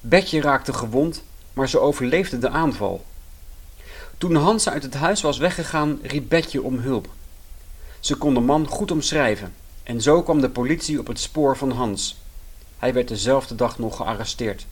Betje 0.00 0.40
raakte 0.40 0.72
gewond, 0.72 1.22
maar 1.52 1.68
ze 1.68 1.78
overleefde 1.78 2.38
de 2.38 2.48
aanval. 2.48 3.04
Toen 4.18 4.34
Hans 4.34 4.68
uit 4.68 4.82
het 4.82 4.94
huis 4.94 5.20
was 5.20 5.38
weggegaan, 5.38 5.98
riep 6.02 6.28
Betje 6.28 6.62
om 6.62 6.78
hulp. 6.78 7.08
Ze 8.00 8.16
kon 8.16 8.34
de 8.34 8.40
man 8.40 8.66
goed 8.66 8.90
omschrijven 8.90 9.54
en 9.82 10.00
zo 10.00 10.22
kwam 10.22 10.40
de 10.40 10.50
politie 10.50 10.98
op 10.98 11.06
het 11.06 11.20
spoor 11.20 11.56
van 11.56 11.70
Hans. 11.70 12.16
Hij 12.78 12.92
werd 12.92 13.08
dezelfde 13.08 13.54
dag 13.54 13.78
nog 13.78 13.96
gearresteerd. 13.96 14.66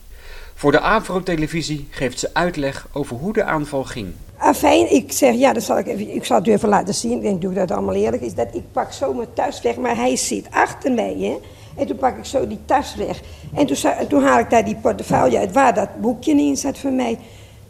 Voor 0.55 0.71
de 0.71 0.79
Avro-televisie 0.79 1.87
geeft 1.89 2.19
ze 2.19 2.29
uitleg 2.33 2.87
over 2.91 3.15
hoe 3.15 3.33
de 3.33 3.43
aanval 3.43 3.83
ging. 3.83 4.13
Afijn, 4.37 4.93
ik 4.93 5.11
zeg, 5.11 5.35
ja, 5.35 5.53
dat 5.53 5.63
zal 5.63 5.77
ik, 5.77 5.87
even, 5.87 6.15
ik 6.15 6.25
zal 6.25 6.37
het 6.37 6.47
even 6.47 6.69
laten 6.69 6.93
zien. 6.93 7.11
Ik 7.11 7.21
denk, 7.21 7.41
doe 7.41 7.53
dat 7.53 7.71
allemaal 7.71 7.95
eerlijk. 7.95 8.21
Is 8.21 8.33
dat 8.33 8.47
ik 8.51 8.63
pak 8.71 8.91
zo 8.91 9.13
mijn 9.13 9.33
tas 9.33 9.61
weg, 9.61 9.75
maar 9.75 9.95
hij 9.95 10.15
zit 10.15 10.47
achter 10.51 10.91
mij, 10.91 11.15
hè. 11.19 11.37
En 11.79 11.87
toen 11.87 11.97
pak 11.97 12.17
ik 12.17 12.25
zo 12.25 12.47
die 12.47 12.59
tas 12.65 12.95
weg. 12.95 13.21
En 13.55 13.65
toen, 13.65 13.77
toen 14.07 14.23
haal 14.23 14.39
ik 14.39 14.49
daar 14.49 14.65
die 14.65 14.75
portefeuille 14.75 15.37
uit 15.37 15.51
waar 15.51 15.73
dat 15.73 16.01
boekje 16.01 16.31
in 16.31 16.57
zat 16.57 16.77
voor 16.77 16.91
mij. 16.91 17.19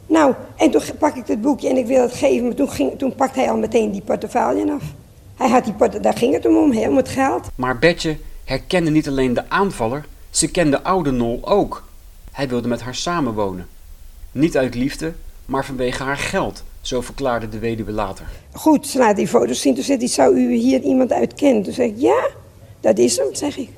Nou, 0.10 0.34
en 0.56 0.72
toen 0.72 0.82
pak 1.00 1.16
ik 1.16 1.28
het 1.28 1.42
boekje 1.42 1.70
en 1.70 1.78
ik 1.78 1.86
wil 1.86 2.02
het 2.02 2.14
geven, 2.14 2.46
maar 2.46 2.56
toen, 2.56 2.70
ging, 2.70 2.98
toen 2.98 3.16
pakt 3.16 3.36
hij 3.36 3.50
al 3.50 3.58
meteen 3.58 3.92
die 3.92 4.02
portefeuille 4.02 4.72
af. 4.72 4.84
Hij 5.36 5.50
had 5.50 5.64
die 5.64 6.00
daar 6.00 6.18
ging 6.18 6.34
het 6.34 6.46
om, 6.46 6.58
om, 6.58 6.78
om 6.78 6.98
het 6.98 7.10
geld. 7.10 7.48
Maar 7.56 7.80
Betje 7.80 8.18
herkende 8.46 8.92
niet 8.92 9.08
alleen 9.08 9.34
de 9.34 9.50
aanvaller, 9.50 10.06
ze 10.30 10.52
kende 10.52 10.84
oude 10.84 11.12
Nol 11.12 11.40
ook. 11.42 11.84
Hij 12.32 12.48
wilde 12.48 12.68
met 12.68 12.82
haar 12.82 12.96
samenwonen. 12.96 13.68
Niet 14.32 14.58
uit 14.58 14.76
liefde, 14.76 15.14
maar 15.46 15.66
vanwege 15.66 16.04
haar 16.04 16.18
geld, 16.18 16.64
zo 16.82 17.02
verklaarde 17.02 17.50
de 17.50 17.60
weduwe 17.60 17.92
later. 17.92 18.26
Goed, 18.52 18.88
ze 18.88 18.98
laat 18.98 19.16
die 19.16 19.28
foto's 19.28 19.62
zien. 19.62 19.76
Toen 19.76 19.84
zei 19.84 19.98
hij, 19.98 20.08
zou 20.08 20.36
u 20.36 20.54
hier 20.54 20.82
iemand 20.82 21.12
uit 21.12 21.34
kennen? 21.34 21.64
Toen 21.64 21.74
zei 21.74 21.90
ik, 21.90 21.96
ja, 21.98 22.28
dat 22.80 22.98
is 22.98 23.18
hem, 23.18 23.36
zeg 23.36 23.58
ik. 23.58 23.70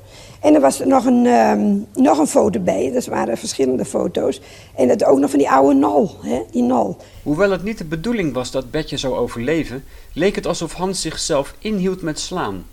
En 0.42 0.54
er 0.54 0.60
was 0.60 0.80
er 0.80 0.86
nog 0.86 1.04
een, 1.04 1.26
um, 1.26 1.86
nog 1.94 2.18
een 2.18 2.26
foto 2.26 2.60
bij, 2.60 2.90
dat 2.94 3.06
waren 3.06 3.38
verschillende 3.38 3.84
foto's. 3.84 4.40
En 4.74 4.88
dat 4.88 5.04
ook 5.04 5.18
nog 5.18 5.30
van 5.30 5.38
die 5.38 5.50
oude 5.50 5.74
nol, 5.74 6.10
hè, 6.22 6.42
die 6.50 6.62
nol. 6.62 6.96
Hoewel 7.22 7.50
het 7.50 7.62
niet 7.62 7.78
de 7.78 7.84
bedoeling 7.84 8.32
was 8.32 8.50
dat 8.50 8.70
Betje 8.70 8.96
zou 8.96 9.14
overleven, 9.14 9.84
leek 10.12 10.34
het 10.34 10.46
alsof 10.46 10.72
Hans 10.72 11.00
zichzelf 11.00 11.54
inhield 11.58 12.02
met 12.02 12.18
slaan. 12.18 12.64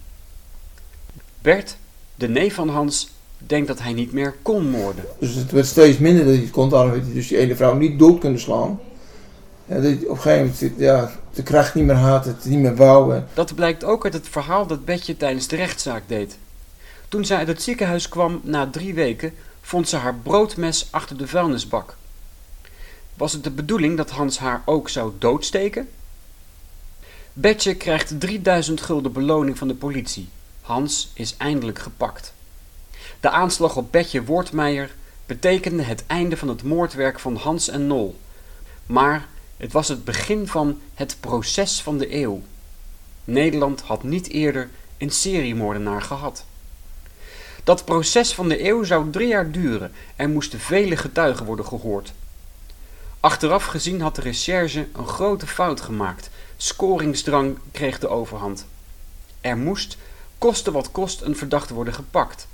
Bert, 1.42 1.78
de 2.16 2.30
neef 2.30 2.54
van 2.54 2.70
Hans, 2.70 3.12
denkt 3.38 3.68
dat 3.68 3.82
hij 3.82 3.94
niet 3.94 4.12
meer 4.12 4.36
kon 4.42 4.70
moorden. 4.70 5.04
Dus 5.20 5.36
het 5.36 5.52
werd 5.52 5.66
steeds 5.66 5.98
minder 5.98 6.26
dat 6.26 6.34
hij 6.34 6.44
het 6.44 6.52
kon, 6.52 6.70
daarom 6.70 6.92
heeft 6.92 7.06
hij 7.06 7.14
dus 7.14 7.28
die 7.28 7.38
ene 7.38 7.56
vrouw 7.56 7.76
niet 7.76 8.00
dood 8.00 8.20
kunnen 8.20 8.40
slaan. 8.40 8.80
En 9.68 9.82
dat 9.82 9.94
op 9.94 10.10
een 10.10 10.22
gegeven 10.22 10.54
moment 10.60 10.80
ja, 10.80 11.12
de 11.34 11.44
kracht 11.44 11.76
niet 11.76 11.86
meer 11.86 11.96
had, 11.96 12.26
het 12.26 12.46
niet 12.46 12.60
meer 12.60 12.76
wou. 12.76 13.22
Dat 13.34 13.56
blijkt 13.56 13.84
ook 13.84 14.04
uit 14.04 14.14
het 14.14 14.28
verhaal 14.28 14.68
dat 14.68 14.86
Betje 14.86 15.18
tijdens 15.18 15.48
de 15.48 15.56
rechtszaak 15.56 16.04
deed. 16.08 16.38
Toen 17.10 17.26
zij 17.26 17.38
uit 17.38 17.48
het 17.48 17.62
ziekenhuis 17.62 18.10
kwam 18.10 18.40
na 18.44 18.68
drie 18.68 18.94
weken, 18.94 19.34
vond 19.62 19.90
ze 19.90 19.96
haar 19.96 20.16
broodmes 20.16 20.88
achter 20.90 21.18
de 21.18 21.28
vuilnisbak. 21.28 21.98
Was 23.14 23.34
het 23.34 23.44
de 23.44 23.52
bedoeling 23.52 23.98
dat 23.98 24.10
Hans 24.10 24.40
haar 24.40 24.62
ook 24.66 24.90
zou 24.90 25.14
doodsteken? 25.18 25.90
Betje 27.34 27.76
krijgt 27.76 28.20
3000 28.20 28.82
gulden 28.82 29.12
beloning 29.12 29.58
van 29.58 29.68
de 29.68 29.76
politie. 29.76 30.30
Hans 30.62 31.12
is 31.14 31.38
eindelijk 31.38 31.80
gepakt. 31.80 32.34
De 33.20 33.30
aanslag 33.30 33.76
op 33.76 33.92
Betje 33.92 34.24
Wortmeijer 34.24 34.96
betekende 35.26 35.84
het 35.84 36.04
einde 36.08 36.38
van 36.38 36.48
het 36.48 36.64
moordwerk 36.64 37.20
van 37.20 37.36
Hans 37.36 37.68
en 37.68 37.88
Nol. 37.88 38.20
Maar 38.86 39.28
het 39.58 39.72
was 39.72 39.88
het 39.88 40.04
begin 40.04 40.48
van 40.48 40.80
het 40.94 41.18
proces 41.20 41.82
van 41.82 41.98
de 41.98 42.16
eeuw. 42.16 42.42
Nederland 43.24 43.82
had 43.82 44.04
niet 44.04 44.30
eerder 44.30 44.70
een 44.98 45.12
seriemoordenaar 45.12 46.02
gehad. 46.02 46.46
Dat 47.70 47.86
proces 47.86 48.34
van 48.34 48.50
de 48.50 48.68
eeuw 48.68 48.84
zou 48.84 49.10
drie 49.10 49.28
jaar 49.28 49.52
duren 49.52 49.92
en 50.16 50.34
moesten 50.34 50.60
vele 50.60 50.98
getuigen 50.98 51.46
worden 51.46 51.66
gehoord. 51.66 52.14
Achteraf 53.20 53.66
gezien 53.66 54.02
had 54.02 54.16
de 54.16 54.22
recherche 54.22 54.88
een 54.94 55.08
grote 55.08 55.48
fout 55.48 55.82
gemaakt. 55.82 56.30
Scoringsdrang 56.58 57.58
kreeg 57.72 58.00
de 58.00 58.08
overhand. 58.08 58.66
Er 59.42 59.58
moest, 59.58 59.98
koste 60.38 60.72
wat 60.72 60.92
kost, 60.92 61.22
een 61.22 61.36
verdachte 61.36 61.74
worden 61.74 61.94
gepakt. 61.94 62.48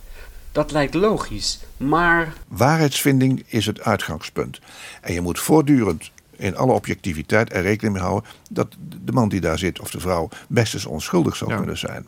Dat 0.52 0.72
lijkt 0.72 0.94
logisch, 0.94 1.60
maar. 1.78 2.34
Waarheidsvinding 2.48 3.44
is 3.48 3.66
het 3.66 3.82
uitgangspunt. 3.82 4.60
En 5.02 5.14
je 5.14 5.22
moet 5.22 5.40
voortdurend 5.40 6.12
in 6.36 6.58
alle 6.58 6.74
objectiviteit 6.74 7.54
er 7.54 7.62
rekening 7.62 7.94
mee 7.94 8.04
houden 8.04 8.30
dat 8.50 8.68
de 9.04 9.12
man 9.12 9.30
die 9.30 9.42
daar 9.42 9.58
zit 9.58 9.80
of 9.80 9.92
de 9.92 10.00
vrouw 10.00 10.30
best 10.48 10.74
eens 10.74 10.86
onschuldig 10.86 11.36
zou 11.36 11.56
kunnen 11.56 11.78
zijn. 11.78 12.08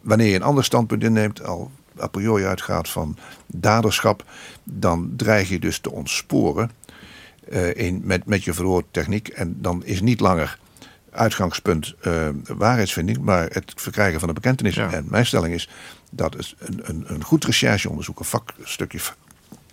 Wanneer 0.00 0.28
je 0.28 0.34
een 0.34 0.42
ander 0.42 0.64
standpunt 0.64 1.02
inneemt, 1.02 1.44
al 1.44 1.70
a 2.00 2.06
priori 2.06 2.44
uitgaat 2.44 2.88
van 2.88 3.16
daderschap, 3.46 4.24
dan 4.64 5.12
dreig 5.16 5.48
je 5.48 5.58
dus 5.58 5.78
te 5.78 5.92
ontsporen 5.92 6.70
uh, 7.48 7.74
in, 7.74 8.00
met, 8.04 8.26
met 8.26 8.44
je 8.44 8.52
verhoortechniek. 8.52 9.28
En 9.28 9.56
dan 9.60 9.84
is 9.84 10.00
niet 10.00 10.20
langer 10.20 10.58
uitgangspunt 11.10 11.94
uh, 12.02 12.28
waarheidsvinding, 12.46 13.18
maar 13.18 13.48
het 13.50 13.72
verkrijgen 13.76 14.18
van 14.18 14.28
de 14.28 14.34
bekentenis. 14.34 14.76
En 14.76 15.06
mijn 15.08 15.26
stelling 15.26 15.54
is 15.54 15.68
dat 16.10 16.34
het 16.34 16.54
een, 16.58 16.80
een, 16.82 17.04
een 17.06 17.24
goed 17.24 17.44
rechercheonderzoek, 17.44 18.18
een 18.18 18.24
vak, 18.24 18.54
stukje 18.64 18.98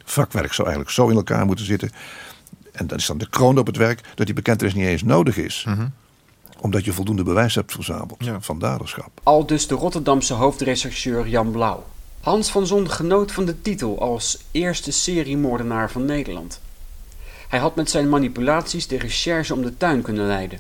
vakwerk 0.04 0.54
zou 0.54 0.68
eigenlijk 0.68 0.96
zo 0.96 1.08
in 1.08 1.16
elkaar 1.16 1.46
moeten 1.46 1.66
zitten. 1.66 1.92
En 2.72 2.88
dan 2.88 2.98
is 2.98 3.06
dan 3.06 3.18
de 3.18 3.30
kroon 3.30 3.58
op 3.58 3.68
het 3.68 3.78
werk 3.78 4.02
dat 4.16 4.26
die 4.26 4.36
bekentenis 4.36 4.74
niet 4.74 4.86
eens 4.86 5.04
nodig 5.04 5.38
is. 5.38 5.64
Mhm. 5.68 5.88
Omdat 6.60 6.86
je 6.86 6.94
voldoende 6.94 7.24
bewijs 7.24 7.56
hebt 7.56 7.72
verzameld 7.72 8.18
van 8.40 8.60
daderschap. 8.60 9.10
Al 9.24 9.46
dus 9.46 9.68
de 9.68 9.76
Rotterdamse 9.76 10.34
hoofdrechercheur 10.34 11.28
Jan 11.28 11.52
Blauw. 11.52 11.86
Hans 12.30 12.52
van 12.52 12.68
Zon 12.68 12.90
genoot 12.90 13.32
van 13.32 13.46
de 13.46 13.62
titel 13.62 14.00
als 14.00 14.38
eerste 14.52 14.92
seriemoordenaar 14.92 15.92
van 15.92 16.06
Nederland. 16.06 16.62
Hij 17.48 17.60
had 17.60 17.76
met 17.76 17.90
zijn 17.90 18.10
manipulaties 18.10 18.88
de 18.88 18.98
recherche 18.98 19.54
om 19.54 19.62
de 19.62 19.78
tuin 19.78 20.02
kunnen 20.02 20.28
leiden. 20.28 20.60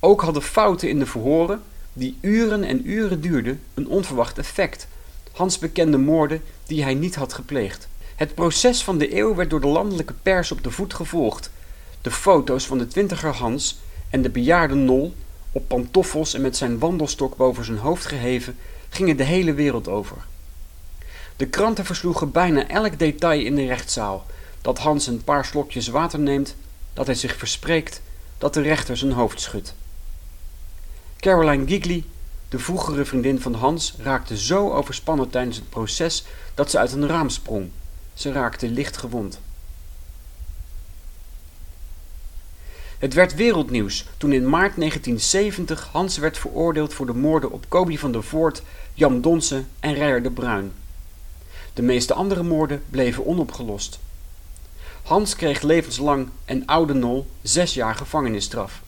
Ook 0.00 0.20
hadden 0.20 0.42
fouten 0.42 0.88
in 0.88 0.98
de 0.98 1.06
verhoren, 1.06 1.62
die 1.92 2.18
uren 2.20 2.64
en 2.64 2.88
uren 2.90 3.20
duurden, 3.20 3.60
een 3.74 3.88
onverwacht 3.88 4.38
effect. 4.38 4.88
Hans 5.32 5.58
bekende 5.58 5.98
moorden 5.98 6.42
die 6.66 6.82
hij 6.82 6.94
niet 6.94 7.14
had 7.14 7.32
gepleegd. 7.32 7.88
Het 8.14 8.34
proces 8.34 8.84
van 8.84 8.98
de 8.98 9.16
eeuw 9.16 9.34
werd 9.34 9.50
door 9.50 9.60
de 9.60 9.66
landelijke 9.66 10.14
pers 10.22 10.52
op 10.52 10.62
de 10.62 10.70
voet 10.70 10.94
gevolgd. 10.94 11.50
De 12.00 12.10
foto's 12.10 12.66
van 12.66 12.78
de 12.78 12.86
twintiger 12.86 13.34
Hans 13.34 13.78
en 14.10 14.22
de 14.22 14.30
bejaarde 14.30 14.74
Nol, 14.74 15.14
op 15.52 15.68
pantoffels 15.68 16.34
en 16.34 16.40
met 16.40 16.56
zijn 16.56 16.78
wandelstok 16.78 17.36
boven 17.36 17.64
zijn 17.64 17.78
hoofd 17.78 18.06
geheven, 18.06 18.56
gingen 18.88 19.16
de 19.16 19.24
hele 19.24 19.54
wereld 19.54 19.88
over. 19.88 20.16
De 21.36 21.46
kranten 21.46 21.84
versloegen 21.84 22.30
bijna 22.30 22.68
elk 22.68 22.98
detail 22.98 23.40
in 23.40 23.54
de 23.54 23.66
rechtszaal. 23.66 24.26
Dat 24.60 24.78
Hans 24.78 25.06
een 25.06 25.24
paar 25.24 25.44
slokjes 25.44 25.88
water 25.88 26.18
neemt, 26.18 26.56
dat 26.92 27.06
hij 27.06 27.14
zich 27.14 27.36
verspreekt, 27.36 28.02
dat 28.38 28.54
de 28.54 28.60
rechter 28.60 28.96
zijn 28.96 29.12
hoofd 29.12 29.40
schudt. 29.40 29.74
Caroline 31.16 31.66
Gigli, 31.66 32.04
de 32.48 32.58
vroegere 32.58 33.04
vriendin 33.04 33.40
van 33.40 33.54
Hans, 33.54 33.94
raakte 33.98 34.38
zo 34.38 34.72
overspannen 34.72 35.30
tijdens 35.30 35.56
het 35.56 35.68
proces 35.68 36.24
dat 36.54 36.70
ze 36.70 36.78
uit 36.78 36.92
een 36.92 37.08
raam 37.08 37.28
sprong. 37.28 37.70
Ze 38.14 38.32
raakte 38.32 38.68
licht 38.68 38.96
gewond. 38.96 39.40
Het 42.98 43.14
werd 43.14 43.34
wereldnieuws 43.34 44.06
toen 44.16 44.32
in 44.32 44.48
maart 44.48 44.76
1970 44.76 45.88
Hans 45.92 46.18
werd 46.18 46.38
veroordeeld 46.38 46.94
voor 46.94 47.06
de 47.06 47.14
moorden 47.14 47.50
op 47.50 47.64
Kobi 47.68 47.98
van 47.98 48.12
der 48.12 48.22
Voort, 48.22 48.62
Jan 48.94 49.20
Donsen 49.20 49.68
en 49.80 49.94
Rijer 49.94 50.22
de 50.22 50.30
Bruin. 50.30 50.72
De 51.76 51.82
meeste 51.82 52.14
andere 52.14 52.42
moorden 52.42 52.82
bleven 52.90 53.26
onopgelost. 53.26 53.98
Hans 55.02 55.36
kreeg 55.36 55.62
levenslang 55.62 56.28
en 56.44 56.66
oude 56.66 56.94
Nol 56.94 57.26
zes 57.42 57.74
jaar 57.74 57.94
gevangenisstraf. 57.94 58.82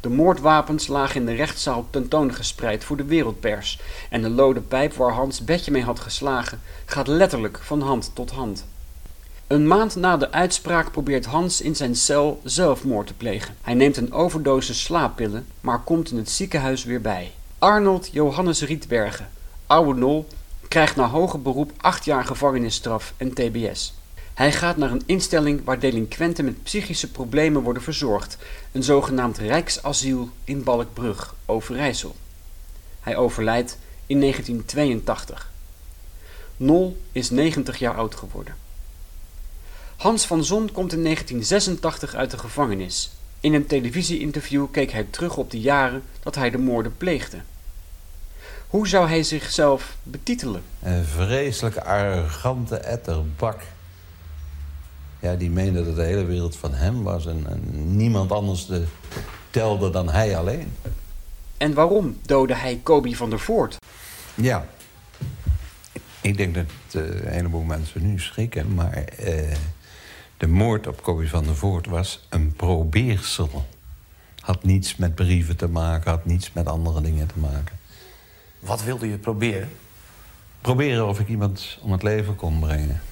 De 0.00 0.08
moordwapens 0.08 0.86
lagen 0.86 1.20
in 1.20 1.26
de 1.26 1.34
rechtszaal 1.34 1.86
tentoongespreid 1.90 2.84
voor 2.84 2.96
de 2.96 3.04
wereldpers 3.04 3.80
en 4.10 4.22
de 4.22 4.30
lode 4.30 4.60
pijp 4.60 4.94
waar 4.94 5.12
Hans 5.12 5.44
bedje 5.44 5.70
mee 5.70 5.82
had 5.82 6.00
geslagen 6.00 6.60
gaat 6.84 7.06
letterlijk 7.06 7.58
van 7.62 7.80
hand 7.80 8.10
tot 8.14 8.30
hand. 8.30 8.64
Een 9.46 9.66
maand 9.66 9.96
na 9.96 10.16
de 10.16 10.30
uitspraak 10.30 10.92
probeert 10.92 11.24
Hans 11.24 11.60
in 11.60 11.76
zijn 11.76 11.96
cel 11.96 12.40
zelfmoord 12.44 13.06
te 13.06 13.14
plegen. 13.14 13.56
Hij 13.62 13.74
neemt 13.74 13.96
een 13.96 14.12
overdosis 14.12 14.82
slaappillen, 14.82 15.46
maar 15.60 15.80
komt 15.80 16.10
in 16.10 16.16
het 16.16 16.30
ziekenhuis 16.30 16.84
weer 16.84 17.00
bij. 17.00 17.32
Arnold 17.58 18.08
Johannes 18.12 18.62
Rietbergen, 18.62 19.28
oude 19.66 20.00
Nol, 20.00 20.26
krijgt 20.68 20.96
na 20.96 21.08
hoger 21.08 21.42
beroep 21.42 21.72
acht 21.76 22.04
jaar 22.04 22.24
gevangenisstraf 22.24 23.14
en 23.16 23.34
tbs. 23.34 23.94
Hij 24.34 24.52
gaat 24.52 24.76
naar 24.76 24.90
een 24.90 25.02
instelling 25.06 25.64
waar 25.64 25.78
delinquenten 25.78 26.44
met 26.44 26.62
psychische 26.62 27.10
problemen 27.10 27.62
worden 27.62 27.82
verzorgd, 27.82 28.36
een 28.72 28.82
zogenaamd 28.82 29.38
Rijksasiel 29.38 30.30
in 30.44 30.62
Balkbrug, 30.62 31.34
Overijssel. 31.46 32.16
Hij 33.00 33.16
overlijdt 33.16 33.78
in 34.06 34.20
1982. 34.20 35.50
Nol 36.56 37.02
is 37.12 37.30
90 37.30 37.78
jaar 37.78 37.94
oud 37.94 38.14
geworden. 38.14 38.54
Hans 39.96 40.26
van 40.26 40.44
Zon 40.44 40.72
komt 40.72 40.92
in 40.92 41.02
1986 41.02 42.14
uit 42.14 42.30
de 42.30 42.38
gevangenis. 42.38 43.10
In 43.40 43.54
een 43.54 43.66
televisieinterview 43.66 44.66
keek 44.70 44.90
hij 44.90 45.06
terug 45.10 45.36
op 45.36 45.50
de 45.50 45.60
jaren 45.60 46.02
dat 46.22 46.34
hij 46.34 46.50
de 46.50 46.58
moorden 46.58 46.96
pleegde. 46.96 47.40
Hoe 48.68 48.88
zou 48.88 49.08
hij 49.08 49.22
zichzelf 49.22 49.96
betitelen? 50.02 50.62
Een 50.82 51.04
vreselijk 51.04 51.76
arrogante 51.76 52.76
etterbak 52.76 53.60
ja, 55.20 55.34
die 55.34 55.50
meende 55.50 55.84
dat 55.84 55.96
de 55.96 56.02
hele 56.02 56.24
wereld 56.24 56.56
van 56.56 56.74
hem 56.74 57.02
was 57.02 57.26
en, 57.26 57.46
niemand 57.96 58.32
anders 58.32 58.66
de, 58.66 58.84
telde 59.50 59.90
dan 59.90 60.10
hij 60.10 60.36
alleen. 60.36 60.72
En 61.56 61.74
waarom 61.74 62.18
doodde 62.22 62.54
hij 62.54 62.80
Kobi 62.82 63.16
van 63.16 63.30
der 63.30 63.40
Voort? 63.40 63.76
Ja, 64.34 64.66
ik 66.20 66.36
denk 66.36 66.54
dat 66.54 66.64
uh, 66.92 67.02
een 67.02 67.32
heleboel 67.32 67.62
mensen 67.62 68.02
nu 68.10 68.18
schrikken, 68.20 68.74
maar 68.74 69.04
uh, 69.20 69.54
de 70.36 70.46
moord 70.46 70.86
op 70.86 71.02
Kobi 71.02 71.26
van 71.26 71.44
der 71.44 71.56
Voort 71.56 71.86
was 71.86 72.26
een 72.28 72.52
probeersel. 72.52 73.66
Had 74.40 74.64
niets 74.64 74.96
met 74.96 75.14
brieven 75.14 75.56
te 75.56 75.68
maken, 75.68 76.10
had 76.10 76.24
niets 76.24 76.52
met 76.52 76.66
andere 76.66 77.00
dingen 77.00 77.26
te 77.26 77.38
maken. 77.38 77.77
Wat 78.60 78.82
wilde 78.82 79.08
je 79.08 79.18
proberen? 79.18 79.70
Proberen 80.60 81.06
of 81.06 81.20
ik 81.20 81.28
iemand 81.28 81.78
om 81.80 81.92
het 81.92 82.02
leven 82.02 82.36
kon 82.36 82.58
brengen. 82.58 83.02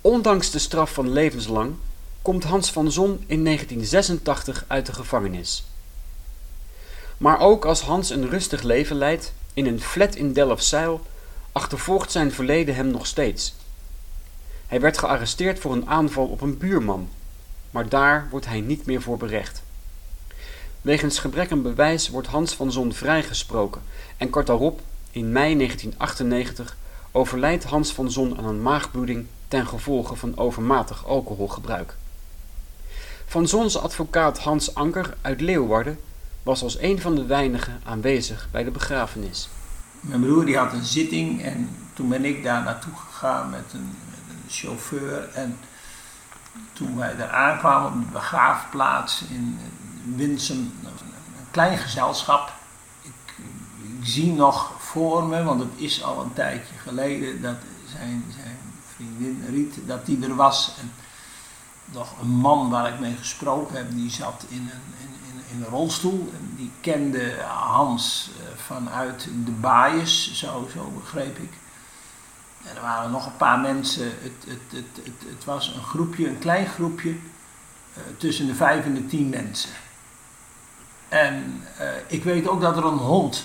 Ondanks 0.00 0.50
de 0.50 0.58
straf 0.58 0.92
van 0.92 1.10
levenslang 1.10 1.74
komt 2.22 2.44
Hans 2.44 2.72
van 2.72 2.92
Zon 2.92 3.24
in 3.26 3.44
1986 3.44 4.64
uit 4.66 4.86
de 4.86 4.92
gevangenis. 4.92 5.64
Maar 7.16 7.40
ook 7.40 7.64
als 7.64 7.80
Hans 7.80 8.10
een 8.10 8.28
rustig 8.28 8.62
leven 8.62 8.96
leidt 8.96 9.32
in 9.54 9.66
een 9.66 9.80
flat 9.80 10.14
in 10.14 10.32
Delfzijl, 10.32 11.00
achtervolgt 11.52 12.12
zijn 12.12 12.32
verleden 12.32 12.74
hem 12.74 12.86
nog 12.86 13.06
steeds. 13.06 13.54
Hij 14.66 14.80
werd 14.80 14.98
gearresteerd 14.98 15.58
voor 15.58 15.72
een 15.72 15.88
aanval 15.88 16.26
op 16.26 16.40
een 16.40 16.58
buurman, 16.58 17.08
maar 17.70 17.88
daar 17.88 18.28
wordt 18.30 18.46
hij 18.46 18.60
niet 18.60 18.86
meer 18.86 19.02
voor 19.02 19.16
berecht. 19.16 19.62
Wegens 20.88 21.18
gebrek 21.18 21.52
aan 21.52 21.62
bewijs 21.62 22.08
wordt 22.08 22.28
Hans 22.28 22.54
van 22.54 22.72
Zon 22.72 22.92
vrijgesproken 22.92 23.82
en 24.16 24.30
kort 24.30 24.46
daarop, 24.46 24.80
in 25.10 25.32
mei 25.32 25.56
1998, 25.56 26.76
overlijdt 27.12 27.64
Hans 27.64 27.92
van 27.92 28.10
Zon 28.10 28.38
aan 28.38 28.44
een 28.44 28.62
maagbloeding 28.62 29.26
ten 29.48 29.66
gevolge 29.66 30.16
van 30.16 30.36
overmatig 30.36 31.06
alcoholgebruik. 31.06 31.94
Van 33.26 33.48
Zons 33.48 33.78
advocaat 33.78 34.38
Hans 34.38 34.74
Anker 34.74 35.16
uit 35.20 35.40
Leeuwarden 35.40 35.98
was 36.42 36.62
als 36.62 36.78
een 36.78 37.00
van 37.00 37.14
de 37.14 37.26
weinigen 37.26 37.80
aanwezig 37.84 38.48
bij 38.50 38.64
de 38.64 38.70
begrafenis. 38.70 39.48
Mijn 40.00 40.20
broer 40.20 40.44
die 40.44 40.56
had 40.56 40.72
een 40.72 40.84
zitting 40.84 41.42
en 41.42 41.68
toen 41.92 42.08
ben 42.08 42.24
ik 42.24 42.42
daar 42.42 42.62
naartoe 42.62 42.94
gegaan 42.94 43.50
met 43.50 43.72
een, 43.72 43.94
met 44.10 44.34
een 44.34 44.50
chauffeur. 44.50 45.28
En 45.34 45.58
toen 46.72 46.96
wij 46.96 47.16
daar 47.16 47.30
aankwamen 47.30 47.92
op 47.92 48.06
de 48.06 48.12
begraafplaats 48.12 49.24
in 49.30 49.58
Winsum, 50.04 50.58
een 50.82 51.50
klein 51.50 51.78
gezelschap. 51.78 52.52
Ik, 53.02 53.34
zie 54.02 54.32
nog 54.32 54.72
voor 54.78 55.24
me, 55.24 55.42
want 55.42 55.60
het 55.60 55.72
is 55.76 56.02
al 56.02 56.22
een 56.22 56.32
tijdje 56.32 56.74
geleden, 56.82 57.42
dat 57.42 57.56
zijn, 57.90 58.24
zijn 58.34 58.58
vriendin 58.94 59.44
Riet, 59.50 59.74
dat 59.86 60.06
die 60.06 60.22
er 60.22 60.34
was. 60.34 60.74
En 60.80 60.92
nog 61.84 62.20
een 62.20 62.28
man 62.28 62.70
waar 62.70 62.92
ik 62.92 63.00
mee 63.00 63.16
gesproken 63.16 63.76
heb, 63.76 63.90
die 63.90 64.10
zat 64.10 64.44
in 64.48 64.70
een, 64.72 64.94
in, 65.00 65.14
in, 65.32 65.42
in 65.50 65.62
een 65.62 65.70
rolstoel. 65.70 66.32
En 66.34 66.54
die 66.56 66.70
kende 66.80 67.34
Hans 67.42 68.30
eh, 68.40 68.46
vanuit 68.56 69.28
de 69.44 69.50
baaiers, 69.50 70.34
zo, 70.34 70.68
begreep 71.00 71.38
ik. 71.38 71.52
En 72.64 72.76
er 72.76 72.82
waren 72.82 73.10
nog 73.10 73.26
een 73.26 73.36
paar 73.36 73.58
mensen. 73.58 74.04
Het, 74.04 74.44
het, 74.46 74.60
het, 74.70 75.04
het, 75.04 75.30
het 75.30 75.44
was 75.44 75.74
een 75.74 75.82
groepje, 75.82 76.28
een 76.28 76.38
klein 76.38 76.66
groepje, 76.66 77.10
uh, 77.10 78.02
tussen 78.16 78.46
de 78.46 78.54
vijf 78.54 78.84
en 78.84 78.94
de 78.94 79.06
tien 79.06 79.28
mensen. 79.28 79.70
En 81.08 81.64
uh, 81.80 81.86
ik 82.06 82.24
weet 82.24 82.48
ook 82.48 82.60
dat 82.60 82.76
er 82.76 82.84
een 82.84 82.98
hond, 82.98 83.44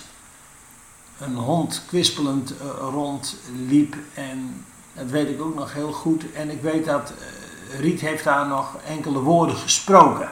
een 1.18 1.34
hond 1.34 1.82
kwispelend 1.86 2.52
uh, 2.52 2.68
rondliep 2.80 3.96
en 4.14 4.64
dat 4.94 5.10
weet 5.10 5.28
ik 5.28 5.40
ook 5.40 5.54
nog 5.54 5.72
heel 5.72 5.92
goed. 5.92 6.32
En 6.32 6.50
ik 6.50 6.62
weet 6.62 6.84
dat 6.84 7.12
uh, 7.12 7.80
Riet 7.80 8.00
heeft 8.00 8.24
daar 8.24 8.46
nog 8.46 8.76
enkele 8.86 9.18
woorden 9.18 9.56
gesproken. 9.56 10.30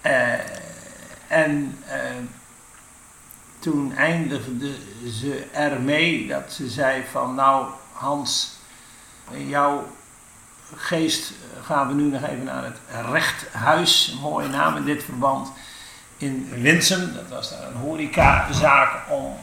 Eh, 0.00 0.32
en 1.28 1.78
eh, 1.86 2.00
toen 3.58 3.92
eindigde 3.96 4.74
ze 5.10 5.44
ermee 5.52 6.26
dat 6.26 6.52
ze 6.52 6.68
zei 6.68 7.04
van 7.10 7.34
nou 7.34 7.66
Hans, 7.92 8.56
jouw 9.46 9.86
geest 10.74 11.32
gaan 11.62 11.88
we 11.88 11.94
nu 11.94 12.02
nog 12.02 12.22
even 12.22 12.44
naar 12.44 12.64
het 12.64 12.78
rechthuis, 13.10 14.10
een 14.12 14.20
mooie 14.20 14.48
naam 14.48 14.76
in 14.76 14.84
dit 14.84 15.04
verband, 15.04 15.48
in 16.16 16.48
Winsum. 16.50 17.14
Dat 17.14 17.28
was 17.28 17.50
daar 17.50 17.68
een 17.68 17.76
horecazaak 17.76 19.10
om, 19.10 19.36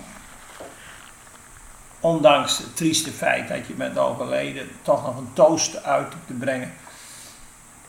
ondanks 2.00 2.58
het 2.58 2.76
trieste 2.76 3.12
feit 3.12 3.48
dat 3.48 3.68
je 3.68 3.74
bent 3.74 3.98
overleden, 3.98 4.70
toch 4.82 5.06
nog 5.06 5.18
een 5.18 5.34
toast 5.34 5.84
uit 5.84 6.12
te 6.28 6.34
brengen 6.34 6.74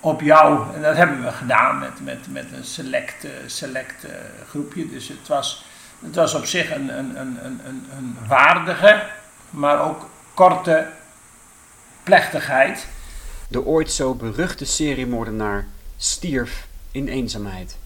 op 0.01 0.21
jou. 0.21 0.75
En 0.75 0.83
dat 0.83 0.97
hebben 0.97 1.23
we 1.23 1.33
gedaan 1.33 1.79
met, 1.79 2.01
met, 2.01 2.33
met 2.33 2.53
een 2.53 2.65
select, 2.65 3.27
select 3.47 4.07
groepje. 4.49 4.89
Dus 4.89 5.09
het 5.09 5.29
was, 5.29 5.65
het 6.05 6.15
was 6.15 6.35
op 6.35 6.45
zich 6.45 6.75
een, 6.75 6.99
een, 6.99 7.21
een, 7.21 7.39
een, 7.45 7.87
een 7.97 8.17
waardige, 8.29 9.03
maar 9.51 9.81
ook 9.81 10.09
korte 10.35 10.87
plechtigheid. 12.03 12.87
De 13.49 13.65
ooit 13.65 13.93
zo 13.93 14.15
beruchte 14.15 14.65
seriemoordenaar 14.65 15.67
stierf 15.97 16.67
in 16.91 17.09
eenzaamheid. 17.09 17.77